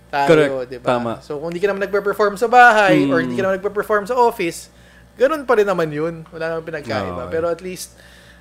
tayo, 0.09 0.29
Correct. 0.31 0.71
di 0.71 0.79
ba? 0.79 0.87
Tama. 0.95 1.13
So, 1.21 1.43
kung 1.43 1.51
hindi 1.51 1.59
ka 1.59 1.75
naman 1.75 1.85
nagpe-perform 1.85 2.39
sa 2.39 2.47
bahay 2.47 3.03
Mm. 3.05 3.11
or 3.11 3.19
hindi 3.19 3.35
ka 3.35 3.43
naman 3.45 3.59
nagpe-perform 3.61 4.07
sa 4.07 4.15
office, 4.17 4.71
ganun 5.19 5.43
pa 5.43 5.59
rin 5.59 5.67
naman 5.67 5.91
yun. 5.91 6.23
Wala 6.31 6.57
naman 6.57 6.65
pinagkaiba. 6.65 7.27
Okay. 7.27 7.33
Pero 7.35 7.47
at 7.51 7.61
least, 7.61 7.99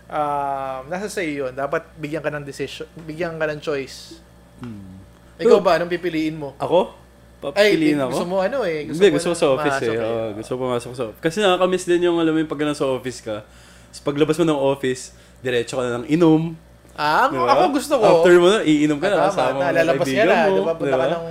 um, 0.08 0.88
nasa 0.88 1.10
sa'yo 1.10 1.50
yun. 1.50 1.54
Dapat 1.58 1.98
bigyan 1.98 2.22
ka 2.22 2.30
ng 2.30 2.46
decision, 2.46 2.88
bigyan 3.04 3.36
ka 3.36 3.50
ng 3.50 3.60
choice. 3.60 4.22
Hmm. 4.62 5.02
Ikaw 5.38 5.60
ba, 5.60 5.78
anong 5.78 5.92
pipiliin 5.92 6.38
mo? 6.38 6.54
Ako? 6.58 7.07
Papiliin 7.38 7.98
ako? 8.00 8.10
gusto 8.12 8.26
mo 8.26 8.36
ano 8.40 8.58
eh. 8.64 8.86
Hindi, 8.86 9.08
gusto 9.10 9.30
ko 9.30 9.34
na 9.34 9.38
sa 9.38 9.48
office 9.52 9.80
eh. 9.84 9.96
Oo, 9.96 10.24
gusto 10.34 10.50
ko 10.50 10.58
pumasok 10.60 10.92
sa 10.92 11.04
office. 11.06 11.22
Kasi 11.22 11.38
nakakamiss 11.38 11.86
din 11.86 12.02
yung, 12.04 12.18
alam 12.18 12.32
mo 12.32 12.40
yung 12.40 12.50
pag 12.50 12.62
nasa 12.64 12.84
office 12.84 13.22
ka, 13.22 13.46
tapos 13.88 14.02
paglabas 14.04 14.36
mo 14.38 14.46
ng 14.46 14.62
office, 14.68 15.02
diretso 15.40 15.78
ka 15.78 15.84
na 15.84 15.98
ng 15.98 16.08
inom. 16.10 16.58
Ah, 16.94 17.30
Di 17.30 17.38
ba? 17.38 17.54
ako 17.54 17.64
gusto 17.72 17.94
ko. 17.96 18.06
After 18.20 18.34
mo 18.36 18.48
na, 18.48 18.60
iinom 18.62 18.98
ka 18.98 19.08
na. 19.08 19.16
Ah, 19.16 19.26
kasama 19.30 19.48
mo 19.48 19.54
ng 19.56 19.66
nalalabas 19.68 20.08
ka 20.08 20.24
na. 20.24 20.34
mo, 20.36 20.50
Di 20.50 20.62
ba? 20.62 20.74
Punta 20.74 20.90
di 20.90 20.98
ka 20.98 21.08
ng... 21.08 21.24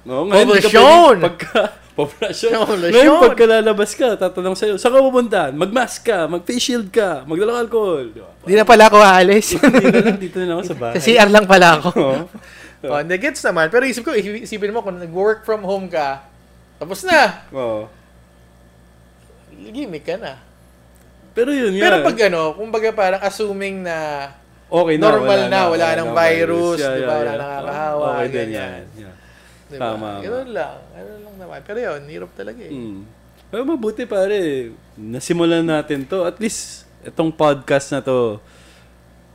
Oo, 0.00 0.22
ngayon, 0.24 0.46
Poblasyon! 0.48 1.14
Pagka, 1.20 1.60
poblasyon. 1.98 2.52
Poblasyon! 2.56 2.94
Ngayon, 2.94 3.16
pagka 3.20 3.44
lalabas 3.44 3.90
ka, 3.92 4.08
tatanong 4.16 4.54
sa'yo, 4.54 4.74
saan 4.74 4.94
ka 4.94 5.02
pupunta? 5.02 5.40
Mag-mask 5.50 6.00
ka, 6.00 6.18
mag-face 6.24 6.62
shield 6.62 6.88
ka, 6.88 7.26
magdala 7.26 7.58
alcohol. 7.58 8.06
Di 8.08 8.22
ba? 8.22 8.30
Di 8.40 8.54
na 8.54 8.62
pala 8.62 8.86
ako 8.86 8.96
aalis. 8.96 9.58
Hindi 9.58 9.82
na 9.84 10.00
lang, 10.00 10.16
dito 10.16 10.36
na 10.38 10.46
lang 10.46 10.56
ako 10.56 10.64
sa 10.64 10.76
bahay. 10.86 10.94
Sa 10.94 11.02
CR 11.04 11.28
lang 11.28 11.44
pala 11.44 11.68
ako. 11.76 11.90
Oh, 12.80 12.96
hindi, 12.96 13.12
gets 13.20 13.44
naman. 13.44 13.68
Pero 13.68 13.84
isip 13.84 14.02
ko, 14.02 14.16
isipin 14.16 14.72
mo 14.72 14.80
kung 14.80 14.96
nag-work 14.96 15.44
from 15.44 15.60
home 15.60 15.84
ka, 15.86 16.24
tapos 16.80 17.04
na. 17.04 17.44
Oo. 17.52 17.84
Gimmick 19.52 20.08
ka 20.08 20.16
na. 20.16 20.40
Pero 21.36 21.52
yun 21.52 21.76
nga. 21.76 21.84
Pero 21.84 21.96
pag 22.08 22.18
ano, 22.26 22.42
kumbaga 22.56 22.88
parang 22.90 23.22
assuming 23.22 23.84
na 23.84 24.28
okay 24.72 24.96
na, 24.96 25.12
normal 25.12 25.28
wala 25.28 25.52
na, 25.52 25.60
wala 25.68 25.86
nang 25.94 26.10
virus, 26.16 26.78
Yeah, 26.80 26.96
di 26.96 27.02
ba? 27.04 27.04
yeah, 27.04 27.18
Wala 27.20 27.30
yeah. 27.30 27.38
nakakahawa, 27.38 28.06
Okay 28.16 28.28
din 28.32 28.48
yan. 28.50 28.82
Yeah. 28.96 29.14
Di 29.70 29.76
ba? 29.76 29.82
Tama, 29.94 30.08
Ganun 30.24 30.48
lang. 30.50 30.76
Ganun 30.96 31.20
lang 31.20 31.36
naman. 31.36 31.58
Pero 31.62 31.78
yun, 31.78 32.00
hirap 32.08 32.30
talaga 32.34 32.60
eh. 32.64 32.72
Mm. 32.72 33.00
Pero 33.50 33.62
mabuti 33.66 34.02
pare, 34.06 34.70
nasimulan 34.96 35.62
natin 35.62 36.06
to. 36.06 36.22
At 36.24 36.38
least, 36.40 36.86
itong 37.02 37.30
podcast 37.30 37.92
na 37.92 38.00
to, 38.00 38.40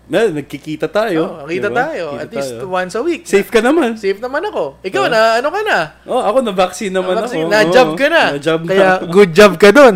na, 0.06 0.30
nagkikita 0.30 0.86
tayo. 0.86 1.42
Oh, 1.42 1.50
kita 1.50 1.68
di 1.68 1.74
ba? 1.74 1.90
tayo. 1.90 2.06
Kita 2.14 2.22
At 2.22 2.30
least 2.30 2.52
tayo. 2.56 2.70
once 2.70 2.94
a 2.94 3.02
week. 3.02 3.24
Safe 3.26 3.48
ka 3.48 3.58
naman. 3.58 3.98
Safe 3.98 4.18
naman 4.18 4.42
ako. 4.46 4.78
Ikaw 4.82 5.02
Oh. 5.02 5.10
na, 5.10 5.20
ano 5.42 5.48
ka 5.50 5.62
na? 5.62 5.80
Oh, 6.06 6.22
ako 6.22 6.38
na-vaccine 6.42 6.94
naman 6.94 7.18
Vaccine, 7.18 7.46
ako. 7.46 7.54
Na-job 7.54 7.90
ka 7.94 8.08
na. 8.08 8.24
Na-job 8.38 8.60
na 8.62 8.70
Kaya, 8.70 8.88
ako. 8.96 9.06
good 9.10 9.32
job 9.34 9.52
ka 9.58 9.70
dun. 9.70 9.94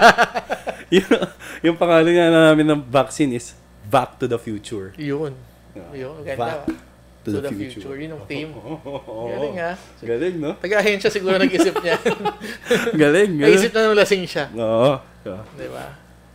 yung, 0.96 1.10
yung 1.62 1.76
pangalan 1.76 2.08
nga 2.10 2.26
namin 2.32 2.66
ng 2.66 2.80
vaccine 2.84 3.32
is 3.32 3.52
Back 3.84 4.16
to 4.16 4.24
the 4.24 4.38
Future. 4.38 4.96
Yun. 4.96 5.36
Yun, 5.92 6.16
ganda. 6.24 6.38
Back 6.40 6.58
to, 7.20 7.36
the, 7.36 7.52
future. 7.52 7.94
Yun 7.94 8.16
yung 8.16 8.24
team. 8.24 8.48
Oo. 8.56 9.28
Galing 9.28 9.56
ha. 9.60 9.72
Galing, 10.00 10.36
no? 10.40 10.56
Taga-ahensya 10.56 11.12
siguro 11.12 11.36
nag-isip 11.36 11.76
niya. 11.78 12.00
Galing, 12.96 13.36
galing. 13.36 13.54
Naisip 13.54 13.70
na 13.70 13.84
nung 13.84 13.98
lasing 13.98 14.24
siya. 14.24 14.48
Oo. 14.56 14.96
Oo. 15.28 15.42
Di 15.52 15.68
ba? 15.68 15.84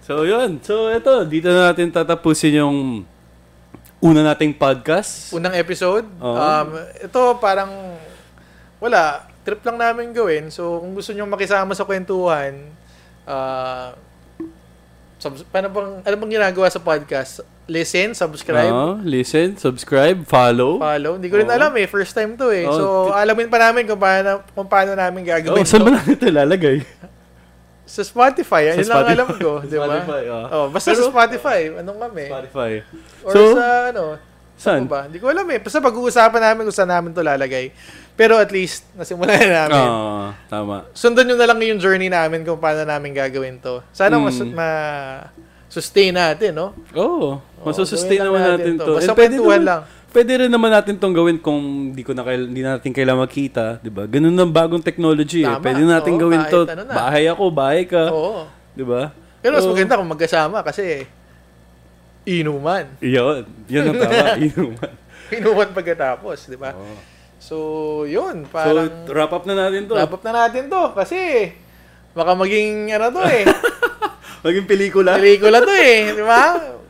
So, 0.05 0.21
yun. 0.21 0.61
So, 0.61 0.93
ito. 0.93 1.25
Dito 1.25 1.49
na 1.49 1.73
natin 1.73 1.89
tatapusin 1.89 2.61
yung 2.61 3.01
una 3.99 4.21
nating 4.23 4.53
podcast. 4.53 5.31
Unang 5.31 5.53
episode. 5.53 6.05
Oo. 6.17 6.35
Um, 6.35 6.67
ito 6.99 7.19
parang, 7.37 7.71
wala. 8.77 9.25
Trip 9.41 9.61
lang 9.63 9.77
namin 9.77 10.09
gawin. 10.09 10.49
So, 10.49 10.79
kung 10.79 10.93
gusto 10.93 11.13
nyo 11.13 11.25
makisama 11.25 11.71
sa 11.71 11.83
kwentuhan, 11.83 12.65
ah, 13.23 13.93
subs- 15.15 15.45
paano 15.45 15.69
bang, 15.69 15.89
ano 16.01 16.15
bang 16.17 16.31
ginagawa 16.33 16.65
sa 16.65 16.77
podcast? 16.77 17.41
Listen, 17.65 18.13
subscribe, 18.13 18.69
Oo, 18.69 19.01
listen, 19.01 19.53
subscribe, 19.55 20.21
follow. 20.23 20.77
follow. 20.77 21.17
Hindi 21.17 21.29
ko 21.29 21.37
rin 21.39 21.49
Oo. 21.49 21.55
alam 21.55 21.73
eh. 21.73 21.85
First 21.85 22.13
time 22.13 22.33
to 22.35 22.49
eh. 22.49 22.65
Oo, 22.65 22.73
so, 22.73 22.85
alamin 23.09 23.49
pa 23.49 23.57
namin 23.57 23.85
kung 23.85 23.97
paano, 23.97 24.45
kung 24.53 24.69
paano 24.69 24.93
namin 24.93 25.21
Oh, 25.23 25.29
gagawin 25.31 25.65
saan 25.65 25.81
to. 25.81 25.85
ba 25.87 25.91
natin 25.95 26.13
ito 26.13 26.25
ilalagay? 26.25 26.77
Sa 27.85 28.01
Spotify. 28.01 28.61
Yan 28.67 28.75
Sa 28.75 28.81
lang 28.81 28.85
Spotify. 28.89 29.13
alam 29.13 29.27
ko. 29.31 29.51
Di 29.61 29.75
ba? 29.75 29.85
Spotify, 29.85 30.21
oo. 30.25 30.45
Oh, 30.51 30.65
basta 30.67 30.89
Pero- 30.89 30.97
sa 30.99 31.05
Spotify. 31.07 31.59
Anong 31.71 31.99
kami? 32.01 32.25
Spotify. 32.27 32.71
Or 33.21 33.31
So, 33.31 33.39
sa 33.53 33.65
ano, 33.89 34.03
Saan? 34.55 34.81
Ano 34.81 34.87
ba? 34.87 35.03
Hindi 35.03 35.19
ko 35.19 35.27
alam 35.27 35.43
eh. 35.51 35.59
Basta 35.59 35.77
pag-uusapan 35.77 36.39
namin 36.41 36.63
kung 36.63 36.71
saan 36.73 36.87
namin 36.87 37.11
to 37.11 37.19
lalagay. 37.19 37.75
Pero 38.15 38.39
at 38.39 38.47
least, 38.49 38.87
nasimulan 38.95 39.35
na 39.35 39.67
namin. 39.67 39.83
Oo, 39.83 40.31
tama. 40.47 40.87
Sundan 40.95 41.27
nyo 41.27 41.35
na 41.35 41.43
lang 41.43 41.59
yung 41.59 41.75
journey 41.75 42.07
namin 42.07 42.41
kung 42.41 42.55
paano 42.55 42.87
namin 42.87 43.11
gagawin 43.11 43.59
to. 43.59 43.83
Sana 43.91 44.15
mas 44.15 44.39
Mm. 44.39 44.55
ma-sustain 44.55 46.15
natin, 46.15 46.55
no? 46.55 46.71
Oo, 46.93 47.43
masusustain 47.61 48.15
gawin 48.15 48.31
lang 48.31 48.31
naman 48.31 48.41
natin 48.41 48.55
natin 48.55 48.73
to. 48.79 48.85
to. 48.85 48.95
Basta 48.95 49.13
pwede 49.13 49.35
naman- 49.35 49.65
lang. 49.67 49.81
Pwede 50.15 50.31
rin 50.39 50.47
naman 50.47 50.71
natin 50.71 50.95
tong 50.95 51.11
gawin 51.11 51.35
kung 51.35 51.59
di 51.91 51.99
ko 51.99 52.15
na 52.15 52.23
kail- 52.23 52.47
di 52.47 52.63
natin 52.63 52.95
kailangan 52.95 53.27
makita, 53.27 53.83
'di 53.83 53.91
ba? 53.91 54.07
Ganun 54.07 54.31
ang 54.31 54.47
bagong 54.47 54.79
technology. 54.79 55.43
Eh. 55.43 55.51
Tama. 55.51 55.59
Pwede 55.59 55.83
natin 55.83 56.13
Oo, 56.15 56.21
gawin 56.23 56.39
kahit 56.39 56.53
to. 56.55 56.61
ano 56.71 56.81
na. 56.81 56.93
Bahay 56.95 57.23
ako, 57.27 57.43
bahay 57.51 57.83
ka, 57.83 58.03
Oo. 58.09 58.47
'di 58.71 58.85
ba? 58.87 59.11
Pero 59.43 59.59
mas 59.59 59.67
Oo. 59.67 59.75
maganda 59.75 59.99
kung 59.99 60.07
magkasama 60.07 60.63
kasi 60.63 61.03
inuman. 62.23 62.87
Yun, 63.03 63.43
yun 63.67 63.83
ang 63.85 63.97
tama, 63.99 64.25
inuman. 64.47 64.91
Inuman 65.27 65.69
pagkatapos, 65.75 66.47
di 66.47 66.55
ba? 66.55 66.71
So, 67.37 67.57
yun. 68.07 68.47
So, 68.47 68.55
Parang 68.55 68.89
wrap 69.05 69.31
up 69.31 69.43
na 69.43 69.53
natin 69.53 69.85
to. 69.85 69.93
wrap 69.93 70.09
up 70.09 70.23
na 70.23 70.47
natin 70.47 70.65
to 70.65 70.83
kasi 70.95 71.51
baka 72.15 72.31
maging 72.33 72.89
ano 72.89 73.11
to 73.11 73.21
eh. 73.21 73.43
Maging 74.45 74.63
pelikula. 74.63 75.17
Pelikula 75.17 75.57
to 75.59 75.73
eh, 75.73 76.13
di 76.13 76.21
ba? 76.21 76.43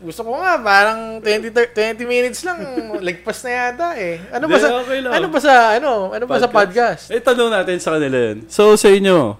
Gusto 0.06 0.22
ko 0.22 0.38
nga, 0.38 0.54
parang 0.58 1.18
20, 1.18 1.50
thir- 1.50 1.74
20 1.98 2.06
minutes 2.06 2.39
lang, 2.41 2.62
lagpas 3.08 3.41
na 3.41 3.52
yata 3.52 3.88
eh. 3.96 4.22
Ano 4.30 4.46
ba 4.46 4.54
Hindi, 4.54 4.62
sa, 4.62 4.70
okay 4.78 4.98
ano 5.02 5.28
ba 5.28 5.39
sa, 5.39 5.54
ano, 5.74 5.89
ano 6.13 6.24
ba 6.24 6.36
sa 6.38 6.46
podcast? 6.48 7.10
Eh, 7.10 7.18
tanong 7.18 7.50
natin 7.50 7.78
sa 7.78 7.89
kanila 7.91 8.13
yun. 8.30 8.46
So, 8.46 8.76
sa 8.76 8.88
inyo, 8.88 9.34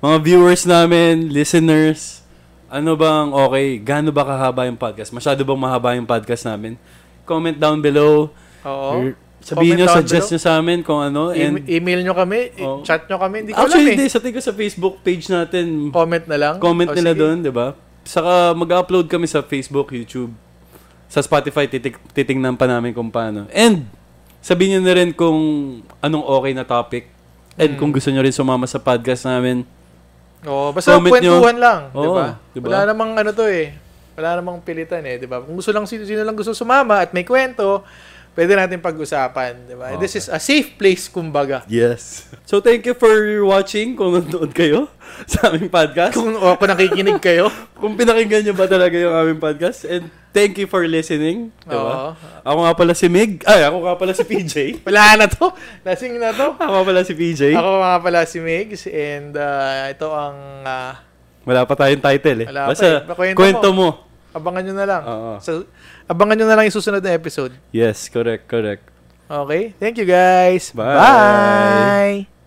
mga 0.00 0.16
viewers 0.18 0.64
namin, 0.64 1.28
listeners, 1.28 2.24
ano 2.66 2.94
bang 2.94 3.28
okay? 3.30 3.76
Gaano 3.78 4.08
ba 4.08 4.24
kahaba 4.24 4.64
yung 4.64 4.76
podcast? 4.76 5.08
Masyado 5.10 5.40
bang 5.42 5.60
mahaba 5.60 5.92
yung 5.92 6.04
podcast 6.04 6.44
namin? 6.44 6.80
Comment 7.22 7.54
down 7.54 7.78
below. 7.78 8.32
Oo. 8.62 8.90
Or 8.90 9.12
Sabihin 9.38 9.78
nyo, 9.78 9.86
suggest 9.86 10.28
below. 10.28 10.34
nyo 10.34 10.40
sa 10.40 10.52
amin 10.54 10.78
kung 10.82 11.00
ano. 11.00 11.30
E- 11.30 11.40
And 11.40 11.62
email 11.64 12.00
nyo 12.00 12.12
kami, 12.12 12.52
Oo. 12.58 12.80
chat 12.82 13.06
nyo 13.06 13.16
kami, 13.16 13.36
hindi 13.40 13.52
ko 13.52 13.60
actually, 13.60 13.86
alam 13.86 13.94
hindi. 13.94 14.04
eh. 14.04 14.10
Sa 14.10 14.18
tingin 14.18 14.34
ko 14.34 14.42
sa 14.42 14.52
Facebook 14.52 14.94
page 15.00 15.24
natin, 15.26 15.88
Comment 15.90 16.24
na 16.26 16.36
lang. 16.36 16.54
comment 16.58 16.86
O, 16.86 16.92
nila 16.92 17.12
sige. 17.12 17.20
doon, 17.20 17.36
di 17.40 17.50
ba? 17.50 17.72
Saka 18.08 18.56
mag-upload 18.56 19.04
kami 19.04 19.28
sa 19.28 19.44
Facebook, 19.44 19.92
YouTube. 19.92 20.32
Sa 21.06 21.20
Spotify, 21.20 21.68
titik 21.68 22.00
titingnan 22.10 22.56
pa 22.56 22.64
namin 22.64 22.96
kung 22.96 23.12
paano. 23.12 23.44
And, 23.52 23.84
sabihin 24.40 24.80
nyo 24.80 24.82
na 24.82 24.94
rin 24.94 25.10
kung 25.12 25.36
anong 26.00 26.24
okay 26.24 26.52
na 26.56 26.64
topic. 26.64 27.12
And 27.54 27.74
Hmm. 27.74 27.78
kung 27.78 27.90
gusto 27.92 28.08
nyo 28.08 28.24
rin 28.24 28.32
sumama 28.32 28.64
sa 28.64 28.78
podcast 28.78 29.28
namin. 29.28 29.68
Oo, 30.40 30.70
basta 30.70 30.94
Comment 30.94 31.10
nyo. 31.10 31.36
kwentuhan 31.36 31.58
lang, 31.58 31.80
di 31.90 31.98
Oo, 31.98 32.14
ba? 32.14 32.26
di 32.48 32.58
ba? 32.58 32.66
Wala 32.70 32.80
namang 32.88 33.12
ano 33.12 33.30
to 33.34 33.44
eh. 33.44 33.74
Wala 34.14 34.38
namang 34.38 34.62
pilitan 34.62 35.04
eh, 35.04 35.18
di 35.18 35.26
ba? 35.26 35.42
Kung 35.42 35.58
gusto 35.58 35.68
lang 35.68 35.84
sino, 35.84 36.02
sino 36.02 36.22
lang 36.22 36.32
gusto 36.32 36.54
sumama 36.54 37.02
at 37.02 37.10
may 37.10 37.22
kwento, 37.22 37.84
pwede 38.38 38.54
natin 38.54 38.78
pag-usapan, 38.78 39.66
di 39.66 39.74
ba? 39.74 39.98
This 39.98 40.14
is 40.14 40.30
a 40.30 40.38
safe 40.38 40.78
place, 40.78 41.10
kumbaga. 41.10 41.66
Yes. 41.66 42.30
So, 42.46 42.62
thank 42.62 42.86
you 42.86 42.94
for 42.94 43.10
watching 43.42 43.98
kung 43.98 44.14
nanonood 44.14 44.54
kayo 44.54 44.86
sa 45.30 45.50
aming 45.50 45.66
podcast. 45.66 46.14
Kung, 46.14 46.38
o, 46.38 46.54
kung 46.54 46.70
nakikinig 46.70 47.18
kayo, 47.18 47.50
Kung 47.78 47.94
pinakinggan 47.94 48.42
nyo 48.42 48.54
ba 48.58 48.66
talaga 48.66 48.98
yung 48.98 49.14
aming 49.14 49.38
podcast. 49.38 49.86
And 49.86 50.10
thank 50.34 50.58
you 50.58 50.66
for 50.66 50.82
listening. 50.82 51.54
Di 51.62 51.74
ba? 51.78 52.18
Ako 52.42 52.66
nga 52.66 52.74
pala 52.74 52.90
si 52.94 53.06
Mig. 53.06 53.46
Ay, 53.46 53.62
ako 53.62 53.86
nga 53.86 53.94
pala 53.94 54.12
si 54.14 54.24
PJ. 54.26 54.54
wala 54.86 55.14
na 55.14 55.26
to. 55.30 55.54
Lasing 55.86 56.18
na 56.18 56.34
to. 56.34 56.58
ako 56.58 56.72
nga 56.74 56.86
pala 56.90 57.02
si 57.06 57.14
PJ. 57.14 57.54
Ako 57.54 57.68
mga 57.78 58.00
pala 58.02 58.20
si 58.26 58.38
Migs 58.42 58.82
and 58.90 59.38
uh, 59.38 59.86
ito 59.94 60.10
ang 60.10 60.38
uh, 60.66 60.92
Wala 61.46 61.64
pa 61.64 61.74
tayong 61.78 62.02
title 62.02 62.38
eh. 62.44 62.48
Wala 62.50 62.62
pa 62.66 62.70
Basta, 62.74 62.86
eh. 62.86 62.98
Kwento 63.14 63.38
kwento 63.38 63.68
mo. 63.70 64.07
Abangan 64.32 64.62
nyo 64.64 64.74
na 64.74 64.86
lang. 64.86 65.02
Oo. 65.04 65.32
So, 65.40 65.64
abangan 66.08 66.34
nyo 66.38 66.46
na 66.48 66.56
lang 66.56 66.64
yung 66.68 66.76
susunod 66.76 67.02
na 67.04 67.12
episode. 67.14 67.52
Yes, 67.72 68.08
correct, 68.08 68.48
correct. 68.48 68.84
Okay? 69.28 69.76
Thank 69.76 70.00
you 70.00 70.08
guys. 70.08 70.72
Bye. 70.72 70.96
Bye. 70.96 72.37